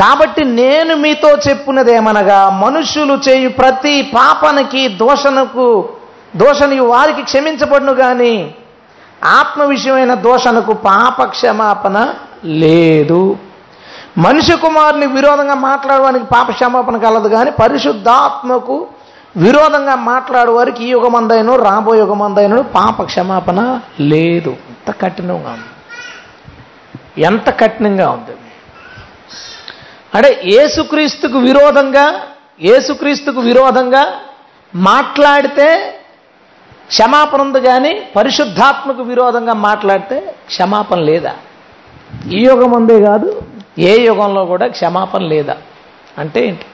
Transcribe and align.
కాబట్టి 0.00 0.44
నేను 0.44 0.96
మీతో 0.96 1.28
చెప్పున్నదేమనగా 1.28 2.50
మనుషులు 2.50 3.18
చేయు 3.28 3.48
ప్రతి 3.48 4.02
పాపనకి 4.02 4.88
దోషణకు 4.88 5.88
దోషని 6.36 6.80
వారికి 6.80 7.22
క్షమించబడును 7.22 7.94
కానీ 7.94 8.54
ఆత్మ 9.24 9.62
విషయమైన 9.62 10.14
దోషణకు 10.14 10.72
పాప 10.72 11.24
క్షమాపణ 11.24 12.14
లేదు. 12.44 13.36
మనిషి 14.18 14.56
కుమారుని 14.56 15.06
విరోధంగా 15.06 15.54
మాట్లాడడానికి 15.54 16.24
పాప 16.24 16.50
క్షమాపణ 16.50 16.96
కలదు 16.96 17.28
కానీ 17.28 17.50
పరిశుద్ధాత్మకు 17.50 18.86
విరోధంగా 19.36 19.96
మాట్లాడే 19.96 20.50
వారికి 20.50 20.84
ఈ 20.84 20.88
యుగమందైన 20.88 21.56
రాబోయే 21.56 22.00
యుగమందైన 22.00 22.60
పాప 22.60 23.02
క్షమాపణ 23.02 23.80
లేదు. 24.00 24.50
ఎంత 24.50 25.00
కఠినంగా 25.00 25.50
ఉంది. 25.52 27.22
ఎంత 27.22 27.60
కఠినంగా 27.60 28.10
ఉంది. 28.10 28.32
అంటే 30.14 30.40
ఏసుక్రీస్తుకు 30.44 31.38
విరోధంగా 31.38 32.26
ఏసుక్రీస్తుకు 32.60 33.40
విరోధంగా 33.40 34.20
మాట్లాడితే 34.74 36.00
క్షమాపణ 36.88 37.42
ఉంది 37.42 37.60
కానీ 37.60 38.06
పరిశుద్ధాత్మకు 38.16 39.02
విరోధంగా 39.02 39.52
మాట్లాడితే 39.52 40.34
క్షమాపణ 40.46 40.98
లేదా? 40.98 41.34
ఈ 42.32 42.42
యుగం 42.42 42.70
ఉందే 42.70 43.00
కాదు. 43.04 43.42
ఏ 43.78 44.04
యుగంలో 44.04 44.44
కూడా 44.44 44.66
క్షమాపణ 44.66 45.22
లేదా? 45.22 45.56
అంటే 46.18 46.46
ఏంటి? 46.46 46.66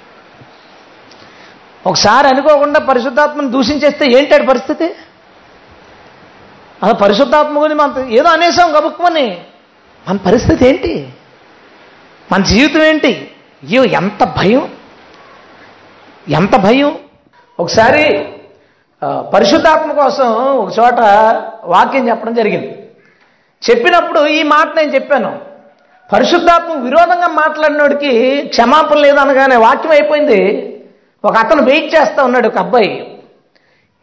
ఒకసారి 1.86 2.28
అనుకోకుండా 2.28 2.80
పరిశుద్ధాత్మను 2.80 3.50
దూషించేస్తే 3.50 4.06
ఏంటాడు 4.18 4.46
పరిస్థితి? 4.46 4.84
అసలు 6.82 6.94
పరిశుద్ధాత్మ 6.94 7.62
గురించి 7.62 7.74
మన 7.74 8.04
ఏదో 8.08 8.28
అనేసాం 8.28 8.78
గబుక్కుమని. 8.78 9.40
మన 10.08 10.16
పరిస్థితి 10.16 10.68
ఏంటి? 10.68 11.08
మన 12.32 12.42
జీవితం 12.42 12.82
ఏంటి? 12.82 13.08
అయ్యో 13.08 13.84
ఎంత 13.84 14.24
భయం. 14.24 14.68
ఎంత 16.28 16.56
భయం. 16.56 16.98
ఒకసారి 17.60 18.28
పరిశుద్ధాత్మ 19.34 19.92
కోసం 19.92 20.32
ఒక 20.32 20.72
చోట 20.78 21.00
వాక్యం 21.64 22.08
చెప్పడం 22.08 22.34
జరిగింది. 22.34 22.90
చెప్పినప్పుడు 23.70 24.26
ఈ 24.26 24.42
మాట 24.42 24.76
నేను 24.76 24.94
చెప్పాను. 24.94 25.38
పరిశుద్ధాత్మ 26.12 26.72
విరోధంగా 26.72 27.28
మాట్లాడినోడికి 27.28 28.42
క్షమాపణ 28.48 28.96
లేదనగానే 28.96 29.56
వాక్యం 29.56 29.92
అయిపోయింది. 29.92 30.70
ఒక 31.24 31.36
అతను 31.36 31.62
వెయిట్ 31.62 31.94
చేస్తా 31.94 32.24
ఉన్నాడు 32.24 32.48
ఒక 32.48 32.58
అబ్బాయి. 32.58 33.18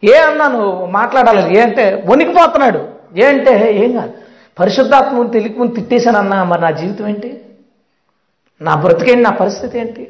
ఏ 0.04 0.16
అన్నాను 0.16 0.86
మాట్లాడాలి 0.86 1.58
ఏంటంటే 1.58 2.02
వణికిపోతున్నాడు. 2.06 2.88
ఏ 3.16 3.32
ఏం 3.84 3.92
కాదు. 3.92 4.12
పరిశుద్ధాత్మని 4.60 5.30
తెలియక 5.30 5.58
ముందు 5.58 5.74
తిట్టేశాను 5.74 6.18
అన్నా 6.18 6.44
మరి 6.44 6.60
నా 6.60 6.70
జీవితం 6.70 7.08
ఏంటి? 7.08 7.40
నా 8.62 8.74
బ్రతికేంటి 8.74 9.22
నా 9.22 9.30
పరిస్థితి 9.30 9.78
ఏంటి? 9.78 10.04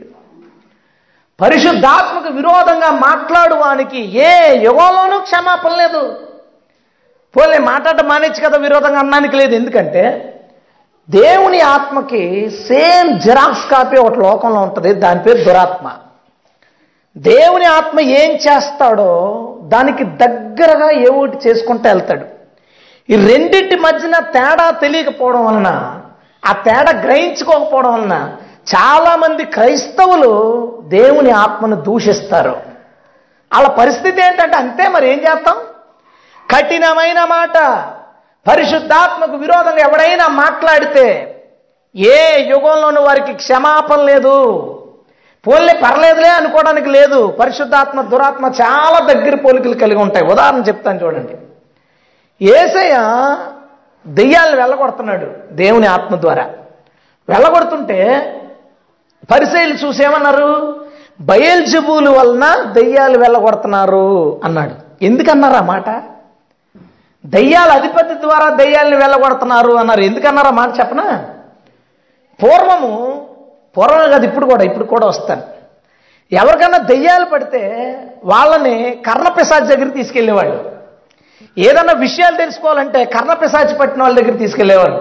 పరిశుద్ధాత్మకు 1.40 2.32
విరోధంగా 2.32 2.90
మాట్లాడువానికి 2.90 3.98
ఏ 3.98 4.32
యుగంలోనూ 4.64 5.18
క్షమాపణ 5.18 5.70
లేదు. 5.74 6.02
పోలే 7.36 7.58
మాట్లాడటం 7.58 8.08
మానేచ్చు 8.08 8.48
కదా 8.48 8.58
విరోధంగా 8.58 8.98
అన్నానికి 8.98 9.36
లేదు. 9.36 9.54
ఎందుకంటే 9.54 10.02
దేవుని 11.10 11.60
ఆత్మకి 11.60 12.50
సేమ్ 12.50 13.20
జిరాక్స్ 13.20 13.70
కాపీ 13.70 13.96
ఒకటి 13.96 14.18
లోకంలో 14.20 14.60
ఉంటుంది 14.60 14.92
దాని 14.94 15.22
పేరు 15.22 15.44
దురాత్మ. 15.44 15.86
దేవుని 17.16 17.64
ఆత్మ 17.64 18.00
ఏం 18.00 18.30
చేస్తాడో 18.30 19.10
దానికి 19.62 20.04
దగ్గరగా 20.04 20.90
ఏ 20.90 21.06
ఒకటి 21.06 21.48
చేసుకుంటూ 21.48 21.88
వెళ్తాడు. 21.88 22.24
ఈ 23.08 23.16
రెండింటి 23.16 23.76
మధ్యన 23.76 24.18
తేడా 24.18 24.70
తెలియకపోవడం 24.70 25.44
వలన 25.46 26.00
ఆ 26.42 26.52
తేడా 26.52 27.00
గ్రహించుకోకపోవడం 27.00 27.92
వలన 27.92 28.14
చాలామంది 28.74 29.44
క్రైస్తవులు 29.44 30.32
దేవుని 30.88 31.30
ఆత్మను 31.30 31.76
దూషిస్తారు. 31.76 32.60
వాళ్ళ 33.54 33.68
పరిస్థితి 33.68 34.22
ఏంటంటే 34.24 34.56
అంతే 34.56 34.88
మరి 34.88 35.12
ఏం 35.12 35.18
చేస్తాం? 35.18 35.56
కఠినమైన 36.54 37.24
మాట. 37.24 37.58
పరిశుద్ధాత్మకు 38.50 39.36
విరోధంగా 39.36 39.78
ఎవడైనా 39.78 40.28
మాట్లాడితే 40.28 41.28
ఏ 41.96 42.42
యుగంలోనూ 42.48 43.02
వారికి 43.02 43.32
క్షమాపణ 43.32 44.00
లేదు. 44.00 44.68
పోలే 45.46 45.80
పర్లేదులే 45.84 46.28
అనుకోవడానికి 46.28 46.88
లేదు. 46.88 47.36
పరిశుద్ధాత్మ 47.40 48.02
దురాత్మ 48.02 48.46
చాలా 48.46 49.06
దగ్గర 49.06 49.36
పోలికలు 49.36 49.74
కలిగి 49.74 50.02
ఉంటాయి. 50.02 50.26
ఉదాహరణ 50.26 50.58
చెప్తాను 50.58 51.04
చూడండి. 51.04 51.36
ఏసయ్య 52.44 52.98
దెయ్యాలు 54.06 54.56
వెళ్ళగొడుతున్నాడు 54.56 55.26
దేవుని 55.52 55.86
ఆత్మ 55.86 56.16
ద్వారా. 56.16 56.50
వెళ్ళగొడుతుంటే 57.28 58.28
పరిశైలు 59.30 59.86
చూసేమన్నారు? 59.86 60.82
బయల్జబూలు 61.20 62.10
వలన 62.10 62.72
దెయ్యాలు 62.72 63.18
వెళ్ళగొడుతున్నారు 63.18 64.40
అన్నాడు. 64.44 65.04
ఎందుకన్నారు 65.04 65.54
ఆ 65.54 65.60
మాట? 65.60 65.88
దయ్యాల 67.24 67.70
అధిపతి 67.72 68.14
ద్వారా 68.14 68.50
దయ్యాలను 68.50 68.96
వెళ్ళగొడుతున్నారు 68.96 69.72
అన్నారు. 69.72 70.00
ఎందుకన్నారు 70.00 70.46
ఆ 70.46 70.50
మాట 70.50 70.80
చెప్పనా? 70.80 71.24
పూర్వము 72.42 72.92
పూర్వం 73.76 74.10
కాదు 74.10 74.24
ఇప్పుడు 74.24 74.46
కూడా 74.46 74.64
ఇప్పుడు 74.64 74.84
కూడా 74.84 75.06
వస్తాను. 75.06 75.42
ఎవరికన్నా 76.32 76.78
దెయ్యాలు 76.78 77.24
పడితే 77.24 77.62
వాళ్ళని 78.24 79.02
కర్ణప్రసాద్ 79.06 79.64
దగ్గరికి 79.64 79.94
తీసుకెళ్ళేవాళ్ళు 79.94 80.72
ఏదన్నా 81.58 81.92
విషయాలు 81.92 82.36
తెలుసుకోవాలంటే 82.36 83.04
కర్ణప్రసాద్ 83.04 83.78
పట్టిన 83.78 84.02
వాళ్ళ 84.02 84.20
దగ్గర 84.20 84.36
తీసుకెళ్ళేవాళ్ళు 84.36 85.00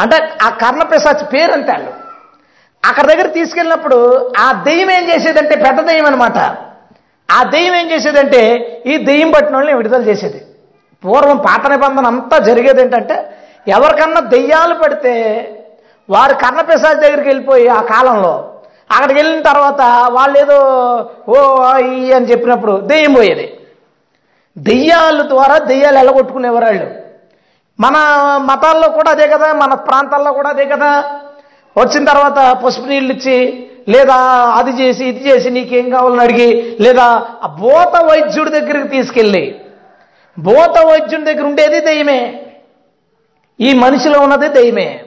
అంటే 0.00 0.16
ఆ 0.42 0.48
కర్ణప్రసాద్ 0.48 1.32
పేరు 1.32 1.52
అంతే 1.52 1.72
వాళ్ళు 1.72 2.07
అక్కడ 2.84 3.06
దగ్గర 3.06 3.26
తీసుకెళ్ళినప్పుడు 3.26 3.98
ఆ 4.38 4.52
దెయ్యం 4.66 4.90
ఏం 4.90 5.04
చేసేదంటే 5.10 5.56
పెద్ద 5.64 5.80
దెయ్యం 5.80 6.06
అనమాట 6.06 6.38
ఆ 7.28 7.42
దెయ్యం 7.44 7.74
ఏం 7.74 7.90
చేసేదంటే 7.90 8.40
ఈ 8.86 8.96
దెయ్యం 8.96 9.30
పట్టిన 9.30 9.56
వాళ్ళని 9.56 9.76
విడుదల 9.76 10.02
చేసేది. 10.02 10.40
పూర్వం 11.04 11.38
పాత 11.38 11.70
నిబంధన 11.70 12.06
అంతా 12.06 12.38
జరిగేది 12.38 12.80
ఏంటంటే 12.80 13.16
ఎవరికన్నా 13.66 14.20
దెయ్యాలు 14.20 14.74
పడితే 14.74 15.14
వారు 16.08 16.34
కర్ణప్రసాద్ 16.34 17.00
దగ్గరికి 17.00 17.28
వెళ్ళిపోయి 17.28 17.68
ఆ 17.68 17.80
కాలంలో 17.80 18.32
అక్కడికి 18.90 19.18
వెళ్ళిన 19.20 19.42
తర్వాత 19.42 19.80
వాళ్ళు 20.10 20.38
ఏదో 20.38 20.58
ఓ 21.28 21.36
ఈ 21.78 22.12
అని 22.12 22.26
చెప్పినప్పుడు 22.26 22.72
దెయ్యం 22.80 23.14
పోయేది. 23.14 23.46
దెయ్యాల 24.58 25.22
ద్వారా 25.22 25.58
దెయ్యాలు 25.58 25.98
ఎలగొట్టుకునేవారు 25.98 26.64
వాళ్ళు. 26.64 26.86
మన 27.80 27.96
మతాల్లో 28.40 28.88
కూడా 28.88 29.10
అదే 29.10 29.28
కదా 29.28 29.52
మన 29.52 29.74
ప్రాంతాల్లో 29.74 30.32
కూడా 30.32 30.48
అదే 30.48 30.64
కదా. 30.64 30.90
వచ్చిన 31.78 32.04
తర్వాత 32.04 32.56
పసుపు 32.64 32.86
నీళ్ళు 32.86 33.12
ఇచ్చి 33.12 33.64
లేదా 33.88 34.16
అది 34.58 34.82
చేసి 34.82 35.04
ఇది 35.04 35.30
చేసి 35.30 35.50
నీకేం 35.50 35.90
కావాలని 35.90 36.20
అడిగి 36.20 36.76
లేదా 36.80 37.06
ఆ 37.42 37.46
భూత 37.60 38.02
వైద్యుడి 38.02 38.50
దగ్గరికి 38.50 38.88
తీసుకెళ్ళి 38.88 39.54
భూత 40.38 40.78
వైద్యుడి 40.86 41.24
దగ్గర 41.24 41.44
ఉండేది 41.46 41.80
దెయ్యమే. 41.80 42.44
ఈ 43.60 43.74
మనిషిలో 43.74 44.20
ఉన్నది 44.20 44.48
దెయ్యమే. 44.48 45.00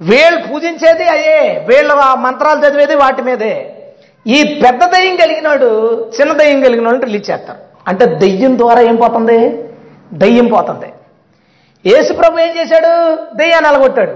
వీళ్ళు 0.00 0.38
పూజించేది 0.46 1.04
అయ్యే 1.04 1.66
వీళ్ళు 1.68 1.94
ఆ 1.94 2.14
మంత్రాలు 2.14 2.60
చదివేది 2.66 2.94
వాటి 2.94 3.22
మీదే. 3.22 3.54
ఈ 4.26 4.60
పెద్ద 4.64 4.84
దయ్యం 4.84 5.16
కలిగినాడు 5.16 5.68
చిన్న 6.20 6.32
దయ్యం 6.32 6.60
కలిగినాడు 6.60 7.04
రిలీజ్ 7.04 7.30
చేస్తారు. 7.30 7.58
అంటే 7.88 8.06
దెయ్యం 8.06 8.58
ద్వారా 8.58 8.80
ఏం 8.80 8.96
పోతుంది? 8.96 9.38
దయ్యం 10.12 10.46
పోతుంది. 10.46 10.92
యేసుప్రభు 11.86 12.38
ఏం 12.38 12.52
చేశాడు? 12.58 12.92
దెయ్యాన్ని 13.36 13.70
అలగొట్టాడు. 13.70 14.14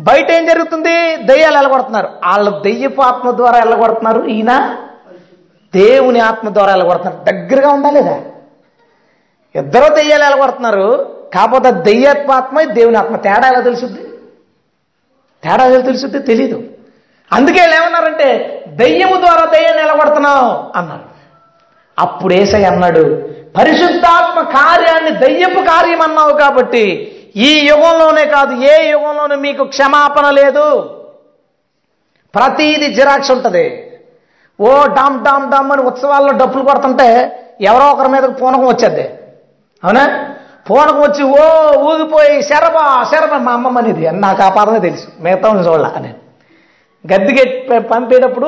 బయట 0.00 0.30
ఏం 0.30 0.46
జరుగుతుంది? 0.46 1.16
దెయ్యాలు 1.16 1.56
వెళ్ళగొడుతున్నారు 1.56 2.06
వాళ్ళు 2.06 2.60
దెయ్యపు 2.62 3.02
ఆత్మ 3.02 3.30
ద్వారా 3.30 3.58
వెళ్ళగొడుతున్నారు 3.58 4.24
ఈయన 4.24 4.76
దేవుని 5.74 6.20
ఆత్మ 6.20 6.48
ద్వారా 6.48 6.72
వెళ్ళగొడుతున్నారు 6.72 7.24
దగ్గరగా 7.24 7.68
ఉందా 7.72 7.90
లేదా? 7.90 8.20
ఇద్దరు 9.54 9.94
దెయ్యాలు 9.94 10.24
వెళ్ళగొడుతున్నారు 10.24 11.16
కాకపోతే 11.34 11.72
దెయ్యత్వ 11.72 12.32
ఆత్మ 12.32 12.62
దేవుని 12.62 12.98
ఆత్మ. 12.98 13.16
తేడా 13.16 13.48
ఎలా 13.48 13.60
తెలుసుద్ది? 13.60 14.02
తేడా 15.42 15.64
ఎలా 15.64 15.80
తెలుసుద్ది? 15.80 16.18
తెలీదు. 16.18 16.62
అందుకే 17.32 17.58
ఏమన్నారంటే 17.58 18.58
దెయ్యము 18.68 19.16
ద్వారా 19.16 19.44
దెయ్యాన్ని 19.44 19.82
ఎలగొడుతున్నావు 19.82 20.78
అన్నారు. 20.78 21.12
అప్పుడు 21.98 22.34
ఏసై 22.34 22.64
అన్నాడు 22.64 23.32
పరిశుద్ధాత్మ 23.58 24.40
కార్యాన్ని 24.40 25.10
దయ్యపు 25.10 25.60
కార్యం 25.60 26.02
అన్నావు 26.02 26.38
కాబట్టి 26.38 27.11
ఈ 27.36 27.66
యుగంలోనే 27.70 28.24
కాదు 28.24 28.52
ఏ 28.54 28.90
యుగంలోనూ 28.90 29.36
మీకు 29.36 29.64
క్షమాపణ 29.64 30.30
లేదు. 30.30 30.90
ప్రతీది 32.34 32.94
జిరాక్స్ 32.94 33.30
ఉంటుంది. 33.30 33.88
ఓ 34.60 34.86
డామ్ 34.86 35.24
డామ్ 35.24 35.50
డామ్ 35.52 35.72
అని 35.72 35.82
ఉత్సవాల్లో 35.82 36.32
డప్పులు 36.32 36.64
కొడుతుంటే 36.64 37.38
ఎవరో 37.60 37.90
ఒకరి 37.90 38.08
మీదకి 38.08 38.32
పూనకం 38.32 38.66
వచ్చేది 38.66 39.02
అవునా? 39.84 40.34
పూనకం 40.70 41.00
వచ్చి 41.00 41.22
ఓ 41.24 41.44
ఊగిపోయి 41.80 42.42
శరభ 42.42 43.04
శరభ 43.12 43.34
మా 43.34 43.52
అమ్మమ్మ 43.52 43.78
అనేది 43.78 44.10
నాకు 44.10 44.42
ఆ 44.42 44.48
పాదమే 44.48 44.80
తెలుసు. 44.80 45.06
మిగతా 45.20 45.48
చూడాల 45.48 45.86
అని. 45.86 46.14
గద్దెకి 47.12 47.78
పంపేటప్పుడు 47.78 48.46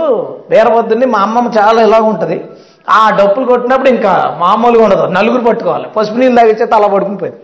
వీరవద్దుని 0.50 1.06
మా 1.06 1.18
అమ్మమ్మ 1.18 1.50
చాలా 1.58 1.82
ఇలాగ 1.82 2.00
ఉంటుంది. 2.00 2.44
ఆ 2.88 3.10
డప్పులు 3.10 3.46
కొట్టినప్పుడు 3.46 3.88
ఇంకా 3.88 4.36
మామూలుగా 4.38 4.84
ఉండదు. 4.84 5.06
నలుగురు 5.06 5.44
పట్టుకోవాలి. 5.44 5.88
పసుపు 5.88 6.16
నీళ్ళు 6.16 6.36
తాగితే 6.36 6.66
తల 6.66 6.86
పడుకుని 6.86 7.18
పోయింది. 7.18 7.40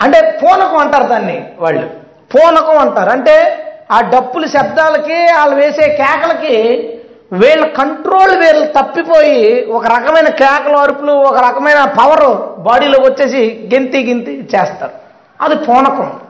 అంటే 0.00 0.38
పూనకం 0.42 0.76
అంటారు 0.76 1.06
దాన్ని 1.06 1.50
వాళ్ళు. 1.58 1.86
పూనకం 2.34 2.78
అంటారు. 2.78 3.10
అంటే 3.10 3.64
ఆ 3.92 4.00
డప్పుల 4.00 4.46
శబ్దాలకి 4.46 5.14
వాళ్ళు 5.14 5.56
వేసే 5.56 5.86
కేకలకి 5.86 6.56
వీళ్ళ 7.32 7.66
కంట్రోల్ 7.66 8.36
వీళ్ళు 8.38 8.66
తప్పిపోయి 8.66 9.66
ఒక 9.66 9.86
రకమైన 9.86 10.28
కేకలు 10.28 10.76
అరుపులు 10.76 11.12
ఒక 11.12 11.38
రకమైన 11.38 11.84
పవర్ 11.84 12.58
బాడీలో 12.60 12.98
వచ్చేసి 13.00 13.70
గెంతి 13.74 14.04
గింతి 14.04 14.48
చేస్తారు. 14.54 14.92
అది 15.40 15.56
పూనకం. 15.56 16.20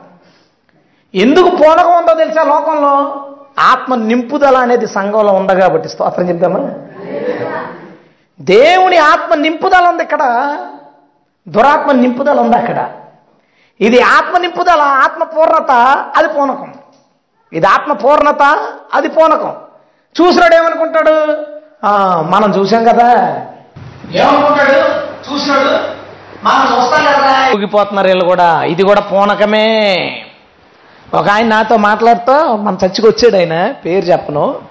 ఎందుకు 1.15 1.49
పూనకం 1.49 1.97
ఉందో 1.97 2.13
తెలుసా 2.13 2.43
లోకంలో? 2.43 3.25
ఆత్మ 3.59 3.95
నింపుదల 3.95 4.57
అనేది 4.57 4.87
సంఘంలో 4.87 5.33
ఉంది 5.33 5.55
కాబట్టి 5.55 5.89
స్తోత్రం 5.89 6.29
చెప్దామా? 6.29 6.59
దేవుని 8.41 8.97
ఆత్మ 8.97 9.35
నింపుదల 9.35 9.87
ఉంది 9.87 10.03
ఇక్కడ. 10.03 10.23
దురాత్మ 11.49 11.91
నింపుదల 11.91 12.39
ఉంది 12.39 12.57
అక్కడ. 12.57 12.89
ఇది 13.81 14.01
ఆత్మ 14.01 14.37
నింపుదల 14.37 14.81
ఆత్మ 14.81 15.23
పూర్ణత 15.23 15.71
అది 16.17 16.27
పూనకం. 16.27 16.73
ఇది 17.53 17.67
ఆత్మ 17.67 17.93
పూర్ణత 17.93 18.41
అది 18.93 19.07
పూనకం. 19.07 19.53
చూసినాడు 20.21 20.55
ఏమనుకుంటాడు 20.55 21.37
"ఆ, 21.87 22.21
మనం 22.29 22.51
చూసాం 22.51 22.83
కదా. 22.83 23.09
ఏమనుకుంటాడు? 24.11 24.77
చూసినాడు? 25.33 25.69
మనం 26.45 26.63
చూస్తాం 26.73 27.03
కదా. 27.05 27.51
ఊగిపోతున్నారు 27.55 28.07
వీళ్ళు 28.07 28.25
కూడా. 28.25 28.63
ఇది 28.63 28.83
కూడా 28.83 29.01
పూనకమే. 29.01 29.67
ఒక 31.13 31.29
ఆయన 31.29 31.47
నాతో 31.47 31.77
మాట్లాడుతూ 31.77 32.55
మన 32.55 32.77
చర్చికి 32.85 33.07
వచ్చాడు 33.07 33.35
ఆయన 33.35 33.71
పేరు 33.71 34.05
చెప్పను. 34.05 34.61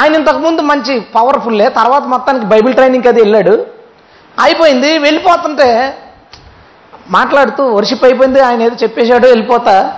ఆయన 0.00 0.14
ఇంతకుముందు 0.14 0.62
మంచి 0.62 1.00
పవర్ఫుల్లే 1.00 1.68
తర్వాత 1.68 2.02
మొత్తానికి 2.02 2.46
బైబిల్ 2.46 2.74
ట్రైనింగ్ 2.74 3.06
అది 3.06 3.20
వెళ్ళాడు. 3.20 3.66
అయిపోయింది 4.40 4.98
వెళ్ళిపోతుంటే 4.98 5.98
మాట్లాడుతూ 7.10 7.74
వర్షిప్ 7.74 8.04
అయిపోయింది 8.04 8.40
ఆయన 8.40 8.62
ఏదో 8.62 8.76
చెప్పేశాడో 8.82 9.28
వెళ్ళిపోతా. 9.28 9.94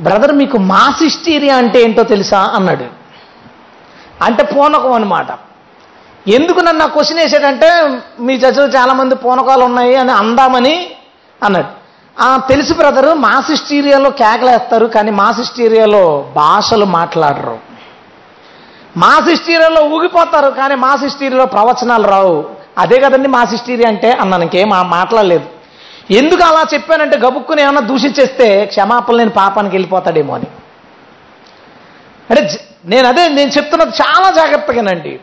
బ్రదర్ 0.00 0.32
మీకు 0.32 0.58
మాస్ 0.58 1.02
హిస్టీరియా 1.02 1.56
అంటే 1.56 1.82
ఏంటో 1.82 2.02
తెలుసా? 2.02 2.40
అన్నాడు. 2.54 2.84
అంటే 4.24 4.42
పూనకం 4.42 4.92
అనమాట 4.92 5.26
ఎందుకు 6.28 6.60
నన్ను 6.60 6.84
ఆ 6.84 6.86
క్వశ్చన్ 6.86 7.18
వేసాడంటే 7.18 7.98
మీ 8.20 8.34
చర్చలో 8.34 8.66
చాలామంది 8.66 9.14
పూనకాలు 9.14 9.64
ఉన్నాయి 9.64 9.96
అని 9.96 10.12
అందామని 10.12 10.90
అన్నాడు. 11.42 11.86
తెలుసు 12.48 12.74
బ్రదరు 12.74 13.14
మాస్ 13.14 13.50
హిస్టీరియాలో 13.50 14.10
కేకలేస్తారు 14.10 14.86
కానీ 14.86 15.10
మాస్ 15.10 15.38
హిస్టీరియాలో 15.38 16.28
భాషలు 16.36 16.84
మాట్లాడరు. 16.84 17.58
మాస్ 18.96 19.28
హిస్టీరియాలో 19.28 19.84
ఊగిపోతారు 19.84 20.50
కానీ 20.50 20.74
మాస్ 20.74 21.04
హిస్టీరియాలో 21.04 21.46
ప్రవచనాలు 21.46 22.08
రావు. 22.08 22.44
అదే 22.78 23.00
కదండి 23.00 23.28
మాస్ 23.28 23.50
హిస్టీరియా 23.50 23.88
అంటే? 23.88 24.10
అన్నాను 24.10 24.42
ఇంకేం 24.42 24.68
మా- 24.68 24.86
మాట్లాడలేదు. 24.86 25.55
ఎందుకు 26.10 26.42
అలా 26.42 26.64
చెప్పానంటే 26.74 27.18
గబుక్కుని 27.18 27.62
ఏమన్నా 27.62 27.80
దూషించేస్తే 27.80 28.64
క్షమాపణ 28.66 29.14
లేని 29.14 29.30
పాపానికి 29.30 29.74
వెళ్ళిపోతాడేమో 29.74 30.34
అని. 30.34 30.44
అంటే 32.30 32.60
నేను 32.84 33.08
అదే 33.08 33.28
నేను 33.28 33.50
చెప్తున్నది 33.50 33.90
చాలా 33.90 34.30
జాగ్రత్తగానండి. 34.30 35.20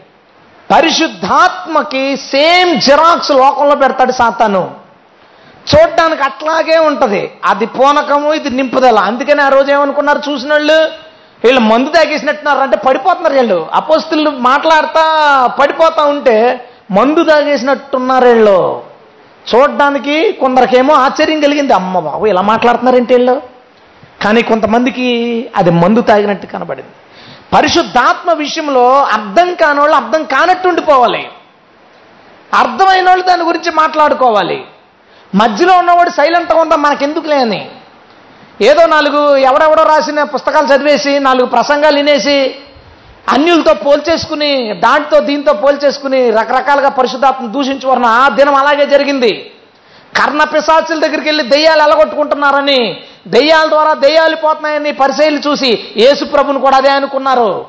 పరిశుద్ధాత్మకి 0.75 2.17
సేమ్ 2.17 2.81
జిరాక్స్ 2.81 3.31
లోకంలో 3.31 3.75
పెడతాడు 3.75 4.11
సాతాను. 4.11 4.71
చూడడానికి 5.75 6.23
అట్లాగే 6.23 6.77
ఉంటుంది. 6.77 7.31
అది 7.45 7.65
పూనకము 7.65 8.33
ఇది 8.33 8.49
నింపుదల. 8.49 8.99
అందుకని 8.99 9.41
ఆ 9.41 9.49
రోజు 9.49 9.71
ఏమనుకున్నారు 9.71 10.21
చూసిన 10.31 10.51
వాళ్ళు 10.51 10.73
వీళ్ళు 11.43 11.61
మందు 11.61 11.89
తాగేసినట్టున్నారు 11.89 12.59
అంటే 12.59 12.77
పడిపోతున్నారు 12.77 13.33
వీళ్ళు. 13.33 13.67
అపోస్తులు 13.73 14.29
మాట్లాడతా 14.29 15.47
పడిపోతా 15.47 16.03
ఉంటే 16.03 16.69
మందు 16.91 17.23
తాగేసినట్టున్నారు 17.23 18.27
వీళ్ళు. 18.27 18.92
చూడడానికి 19.55 20.31
కొందరికేమో 20.31 20.93
ఆశ్చర్యం 20.93 21.41
కలిగింది. 21.41 21.73
అమ్మ 21.73 21.99
బాబు 21.99 22.25
ఇలా 22.25 22.41
మాట్లాడుతున్నారేంటి 22.41 23.13
వీళ్ళు? 23.13 23.41
కానీ 24.23 24.41
కొంతమందికి 24.41 25.07
అది 25.55 25.71
మందు 25.71 26.01
తాగినట్టు 26.01 26.47
కనబడింది. 26.47 26.89
పరిశుద్ధాత్మ 27.53 28.33
విషయంలో 28.33 29.03
అర్థం 29.03 29.53
కాని 29.53 29.79
వాళ్ళు 29.79 29.95
అర్థం 29.95 30.23
కానట్టు 30.23 30.67
ఉండిపోవాలి. 30.67 31.27
అర్థమైన 32.53 33.07
వాళ్ళు 33.07 33.25
దాని 33.25 33.43
గురించి 33.43 33.71
మాట్లాడుకోవాలి. 33.71 34.65
మధ్యలో 35.35 35.77
ఉన్నవాడు 35.77 36.09
సైలెంట్గా 36.09 36.61
ఉందా 36.61 36.75
మనకెందుకులే 36.75 37.35
అని 37.35 37.71
ఏదో 38.61 38.85
నాలుగు 38.85 39.35
ఎవడెవడో 39.35 39.83
రాసిన 39.83 40.23
పుస్తకాలు 40.23 40.67
చదివేసి 40.67 41.19
నాలుగు 41.19 41.45
ప్రసంగాలు 41.45 41.95
వినేసి 41.95 42.55
అన్యులతో 43.29 43.73
పోల్చేసుకుని 43.73 44.73
దాంట్లో 44.73 45.19
దీంతో 45.19 45.53
పోల్చేసుకుని 45.53 46.29
రకరకాలుగా 46.29 46.89
పరిశుద్ధాత్మ 46.89 47.47
దూషించవరన 47.47 48.05
ఆ 48.05 48.29
దినం 48.29 48.55
అలాగే 48.55 48.85
జరిగింది. 48.85 49.51
కర్ణ 50.21 50.43
పిశాచుల 50.43 50.99
దగ్గరికి 50.99 51.27
వెళ్ళి 51.29 51.43
దెయ్యాలు 51.43 51.81
ఎలగొట్టుకుంటున్నారని 51.81 53.03
దెయ్యాల 53.27 53.69
ద్వారా 53.69 53.93
దెయ్యాలు 53.93 54.35
పోతున్నాయని 54.35 54.91
పరిశైలు 54.91 55.37
చూసి 55.37 55.93
యేసుప్రభుని 55.97 56.59
కూడా 56.59 56.77
అదే 56.77 56.89
అనుకున్నారు. 56.89 57.65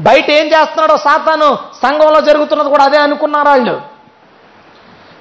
బయట 0.00 0.30
ఏం 0.30 0.46
చేస్తున్నాడో 0.46 0.96
సాతాను 0.96 1.58
సంఘంలో 1.82 2.20
జరుగుతున్నది 2.20 2.68
కూడా 2.68 2.84
అదే 2.84 2.98
అనుకున్నారు 2.98 3.48
వాళ్ళు. 3.48 3.80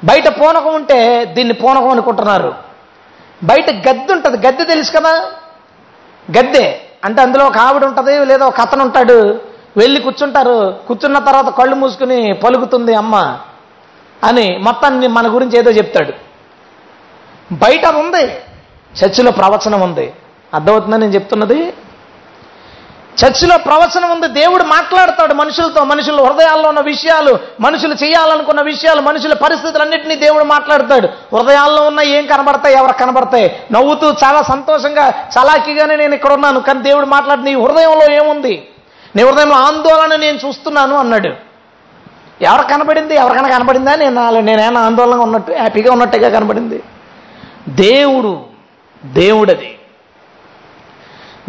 బయట 0.03 0.27
పూనకం 0.27 0.73
ఉంటే 0.73 1.25
దీన్ని 1.25 1.53
పూనకం 1.53 1.89
అనుకుంటున్నారు. 1.89 2.55
బయట 3.43 3.69
గద్దె 3.69 4.13
ఉంటుంది. 4.13 4.47
గద్దె 4.47 4.63
తెలుసు 4.63 4.91
కదా? 4.91 5.31
గద్దె. 6.37 6.81
అంటే 7.05 7.21
అందులో 7.21 7.45
ఒక 7.45 7.57
ఆవిడ 7.57 7.83
ఉంటుంది 7.83 8.25
లేదా 8.25 8.45
ఒక 8.45 8.59
అతను 8.59 8.83
ఉంటాడు. 8.83 9.41
వెళ్ళి 9.77 10.01
కూర్చుంటారు. 10.01 10.79
కూర్చున్న 10.87 11.19
తర్వాత 11.19 11.49
కళ్ళు 11.49 11.75
మూసుకుని 11.75 12.33
పలుకుతుంది 12.33 12.95
అమ్మ 12.95 13.39
అని 14.23 14.57
మొత్తాన్ని 14.57 15.07
మన 15.07 15.35
గురించి 15.35 15.57
ఏదో 15.57 15.71
చెప్తాడు. 15.71 16.13
బయట 17.51 17.85
అది 17.85 17.97
ఉంది. 17.97 18.23
చర్చిలో 19.03 19.31
ప్రవచనం 19.31 19.81
ఉంది. 19.81 20.13
అర్థమవుతుందని 20.53 21.01
నేను 21.01 21.13
చెప్తున్నది? 21.13 21.73
చర్చిలో 23.25 23.57
ప్రవచనం 23.57 24.11
ఉంది. 24.11 24.27
దేవుడు 24.27 24.63
మాట్లాడతాడు 24.63 25.33
మనుషులతో. 25.33 25.83
మనుషుల 25.83 26.23
హృదయాల్లో 26.23 26.69
ఉన్న 26.69 26.79
విషయాలు 26.79 27.39
మనుషులు 27.61 27.93
చేయాలనుకున్న 27.93 28.61
విషయాలు 28.61 29.01
మనుషుల 29.01 29.33
పరిస్థితులన్నింటినీ 29.33 30.15
దేవుడు 30.15 30.43
మాట్లాడతాడు. 30.43 31.07
హృదయాల్లో 31.35 31.83
ఉన్న 31.83 32.01
ఏం 32.01 32.25
కనబడతాయి? 32.25 32.75
ఎవరు 32.75 32.93
కనబడతాయి? 32.93 33.59
నవ్వుతూ 33.71 34.07
చాలా 34.11 34.41
సంతోషంగా 34.41 35.09
చలాకీగానే 35.09 35.95
నేను 35.95 36.15
ఇక్కడ 36.15 36.33
ఉన్నాను 36.33 36.59
కానీ 36.59 36.81
దేవుడు 36.81 37.05
మాట్లాడి 37.05 37.43
నీ 37.43 37.53
హృదయంలో 37.53 38.11
ఏముంది? 38.11 38.67
నీ 39.15 39.23
హృదయంలో 39.23 39.55
ఆందోళన 39.55 40.15
నేను 40.15 40.37
చూస్తున్నాను 40.47 40.95
అన్నాడు. 40.95 41.29
ఎవరు 42.41 42.61
కనబడింది? 42.61 43.15
ఎవరికైనా 43.15 43.57
కనబడిందా? 43.57 43.95
నేను 43.95 44.39
నేనైనా 44.39 44.81
ఆందోళనగా 44.81 45.21
ఉన్నట్టు 45.21 45.51
హ్యాపీగా 45.51 45.91
ఉన్నట్టుగా 45.91 46.29
కనబడింది. 46.29 46.83
దేవుడు 47.69 48.39
దేవుడది. 49.05 49.78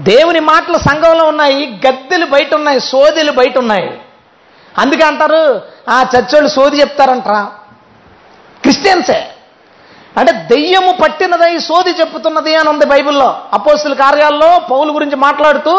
దేవుని 0.01 0.41
మాటలు 0.41 0.79
సంఘంలో 0.79 1.25
ఉన్నాయి 1.25 1.81
గద్దెలు 1.87 2.27
బయట 2.27 2.55
ఉన్నాయి 2.55 2.81
సోదెలు 2.81 3.33
బయట 3.33 3.59
ఉన్నాయి. 3.59 4.01
అందుకే 4.79 5.05
అంటారు 5.05 5.63
ఆ 5.89 6.05
చర్చోళ్ళు 6.17 6.49
సోది 6.49 6.81
చెప్తారంటారా. 6.81 7.43
క్రిస్టియన్సే. 8.63 9.31
అంటే 10.17 10.33
దెయ్యము 10.33 10.93
పట్టినదై 10.93 11.59
సోది 11.59 11.91
చెప్పుతున్నది 11.91 12.57
అని 12.57 12.69
ఉంది 12.69 12.87
బైబిల్లో. 12.87 13.39
అపోస్తుల 13.53 13.95
కార్యాల్లో 13.95 14.59
పౌలు 14.59 14.93
గురించి 14.93 15.17
మాట్లాడుతూ 15.17 15.77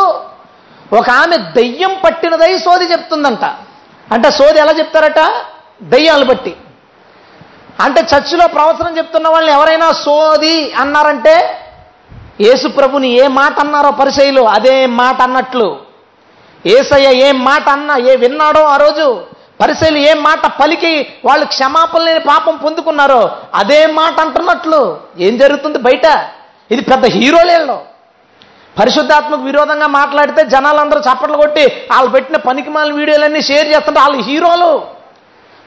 ఒక 0.98 1.10
ఆమె 1.10 1.38
దెయ్యం 1.38 1.98
పట్టినదై 2.05 2.57
సోది 2.57 2.86
చెప్తుందంట. 2.86 3.43
అంటే 4.12 4.31
సోది 4.31 4.60
ఎలా 4.60 4.72
చెప్తారట? 4.72 5.34
దెయ్యాలు 5.84 6.25
బట్టి. 6.25 6.57
అంటే 7.79 8.01
చర్చిలో 8.01 8.48
ప్రవచనం 8.48 8.98
చెప్తున్న 8.98 9.27
వాళ్ళని 9.27 9.55
ఎవరైనా 9.55 9.91
సోది 9.91 10.74
అన్నారంటే 10.74 11.61
యేసుప్రభుని 12.45 13.10
ఏ 13.24 13.25
మాట 13.39 13.55
అన్నారో 13.63 13.91
పరిచయులు 14.01 14.43
అదే 14.55 14.75
మాట 15.01 15.17
అన్నట్లు. 15.27 15.67
ఏసయ్య 16.75 17.10
ఏ 17.27 17.29
మాట 17.48 17.65
అన్నా 17.75 17.95
ఏ 18.12 18.15
విన్నాడో 18.24 18.62
ఆ 18.74 18.75
రోజు 18.86 19.05
పరిశైలు 19.62 20.00
ఏ 20.10 20.12
మాట 20.27 20.43
పలికి 20.60 20.91
వాళ్ళు 21.27 21.45
క్షమాపణ 21.53 22.01
లేని 22.07 22.21
పాపం 22.31 22.55
పొందుకున్నారో 22.65 23.21
అదే 23.62 23.79
మాట 24.00 24.15
అంటున్నట్లు. 24.25 24.81
ఏం 25.25 25.33
జరుగుతుంది 25.41 25.79
బయట? 25.88 26.05
ఇది 26.74 26.81
పెద్ద 26.91 27.05
హీరోలేళ్ళు 27.17 27.77
పరిశుద్ధాత్మకు 28.77 29.43
విరోధంగా 29.50 29.88
మాట్లాడితే 30.00 30.41
జనాలందరూ 30.53 31.00
చప్పట్లు 31.07 31.38
కొట్టి 31.43 31.65
వాళ్ళు 31.91 32.10
పెట్టిన 32.15 32.38
పనికిమాల 32.48 32.89
వీడియోలన్నీ 33.00 33.41
షేర్ 33.50 33.67
చేస్తుంటే 33.74 34.00
వాళ్ళు 34.03 34.19
హీరోలు. 34.29 34.71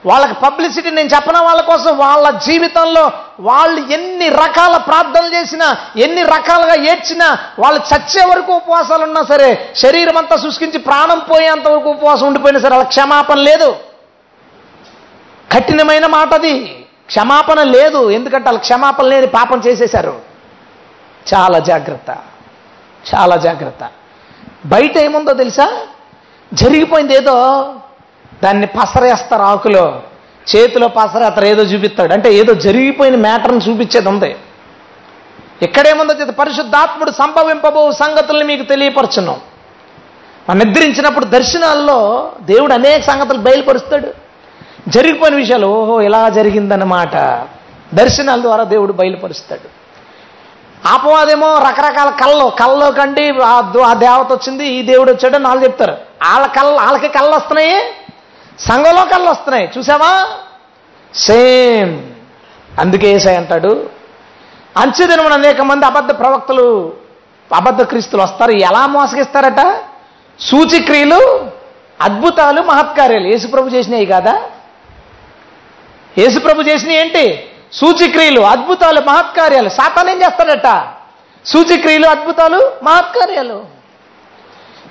వాళ్ళకి 0.06 0.34
పబ్లిసిటీ 0.34 0.90
నేను 0.90 1.08
చెప్పిన 1.14 1.38
వాళ్ళ 1.38 1.60
కోసం? 1.60 1.98
వాళ్ళ 1.98 2.30
జీవితంలో 2.30 3.12
వాళ్ళు 3.40 3.92
ఎన్ని 3.92 4.28
రకాల 4.28 4.76
ప్రార్థనలు 4.76 5.34
చేసినా 5.34 5.76
ఎన్ని 5.96 6.22
రకాలుగా 6.22 6.74
ఏడ్చినా 6.74 7.38
వాళ్ళు 7.58 7.80
చచ్చే 7.80 8.24
వరకు 8.24 8.52
ఉపవాసాలు 8.52 9.02
ఉన్నా 9.02 9.22
సరే 9.22 9.72
శరీరం 9.76 10.16
అంతా 10.16 10.36
శుష్కించి 10.36 10.78
ప్రాణం 10.78 11.18
పోయేంత 11.18 11.68
వరకు 11.68 11.90
ఉపవాసం 11.90 12.26
ఉండిపోయినా 12.26 12.60
సరే 12.60 12.68
వాళ్ళకి 12.68 12.88
క్షమాపణ 12.88 13.38
లేదు. 13.38 13.76
కఠినమైన 15.54 16.06
మాట 16.06 16.34
అది. 16.34 16.86
క్షమాపణ 17.06 17.62
లేదు. 17.62 18.10
ఎందుకంటే 18.10 18.44
వాళ్ళు 18.44 18.60
క్షమాపణ 18.60 19.04
లేని 19.04 19.26
పాపం 19.26 19.62
చేసేశారు. 19.66 20.20
చాలా 21.34 21.58
జాగ్రత్త. 21.58 22.16
చాలా 23.14 23.36
జాగ్రత్త. 23.36 23.90
బయట 24.66 24.98
ఏముందో 24.98 25.32
తెలుసా? 25.32 25.86
జరిగిపోయింది 26.52 27.14
ఏదో 27.14 27.74
దాన్ని 28.44 28.66
పసరేస్తారు 28.66 29.42
ఆకులో. 29.42 30.02
చేతిలో 30.56 30.88
పసరేస్తారు 30.88 31.46
ఏదో 31.46 31.62
చూపిస్తాడు. 31.62 32.12
అంటే 32.12 32.34
ఏదో 32.34 32.54
జరిగిపోయిన 32.54 33.16
మ్యాటర్ని 33.16 33.58
చూపించేది 33.58 34.08
ఉంది. 34.08 34.36
ఇక్కడేముందో 35.62 36.14
చేత 36.14 36.28
పరిశుద్ధాత్ముడు 36.28 37.10
సంభవింపబో 37.10 37.92
సంగతుల్ని 37.92 38.44
మీకు 38.44 38.62
తెలియపరచున్నాం 38.62 39.40
మనం 40.48 40.58
నిద్రించినప్పుడు 40.58 41.24
దర్శనాల్లో 41.24 42.32
దేవుడు 42.42 42.72
అనేక 42.72 43.02
సంగతులు 43.02 43.38
బయలుపరుస్తాడు. 43.38 44.08
జరిగిపోయిన 44.88 45.36
విషయాలు 45.36 45.66
ఓహో 45.66 46.00
ఇలా 46.00 46.28
జరిగిందన్నమాట. 46.28 47.16
దర్శనాల 47.94 48.42
ద్వారా 48.42 48.64
దేవుడు 48.64 48.92
బయలుపరుస్తాడు. 48.92 49.84
ఆపవాదేమో 50.88 51.58
రకరకాల 51.68 52.10
కళ్ళు 52.10 52.52
కళ్ళలో 52.60 52.90
కండి 52.90 53.32
ఆ 53.44 53.60
దో- 53.60 53.84
ఆ 53.84 53.94
దేవత 53.94 54.32
వచ్చింది 54.32 54.66
ఈ 54.66 54.82
దేవుడు 54.82 55.12
వచ్చాడు 55.12 55.34
అని 55.34 55.46
వాళ్ళు 55.46 55.64
చెప్తారు. 55.64 55.92
వాళ్ళ 55.92 56.46
కళ్ళ 56.46 56.70
వాళ్ళకి 56.70 57.08
కళ్ళు 57.08 57.30
వస్తున్నాయి? 57.30 57.76
సంఘంలో 58.58 59.04
కళ్ళు 59.04 59.30
వస్తున్నాయి. 59.30 59.70
చూసావా? 59.78 60.26
సేమ్ 61.14 62.14
అందుకే 62.80 63.10
ఏసై 63.10 63.34
అంటాడు 63.34 63.90
అంచెదినమున 64.76 65.32
అనేక 65.32 65.60
మంది 65.60 65.86
అబద్ధ 65.86 66.10
ప్రవక్తలు 66.10 66.92
అబద్ధ 67.54 67.82
క్రీస్తులు 67.82 68.22
వస్తారు. 68.22 68.50
ఎలా 68.50 68.86
మోసగిస్తారట? 68.86 69.80
సూచిక్రియలు 70.40 71.50
అద్భుతాలు 72.00 72.62
మహత్కార్యాలు. 72.62 73.26
యేసుప్రభు 73.26 73.68
చేసినాయి 73.68 74.06
కాదా? 74.06 74.42
యేసుప్రభు 76.18 76.62
చేసినవి 76.62 76.96
ఏంటి? 76.96 77.50
సూచిక్రియలు 77.72 78.40
అద్భుతాలు 78.40 79.00
మహత్కార్యాలు. 79.00 79.68
సాతానేం 79.68 80.22
చేస్తాడట? 80.22 80.86
సూచిక్రియలు 81.46 82.06
అద్భుతాలు 82.06 82.72
మహత్కార్యాలు. 82.82 83.64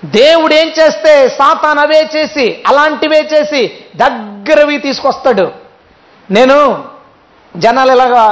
దేవుడు 0.06 0.54
ఏం 0.54 0.68
చేస్తే 0.68 1.30
సాతాన్ 1.30 1.80
అవే 1.80 2.10
చేసి 2.16 2.64
అలాంటివే 2.68 3.30
చేసి 3.34 3.62
దగ్గరవి 3.96 4.78
తీసుకొస్తాడు. 4.78 5.52
నేను 6.32 6.84
జనాలు 7.56 7.92
ఇలాగా 7.92 8.24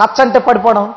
తచ్చంటే 0.00 0.38
పడిపోవడం 0.38 0.94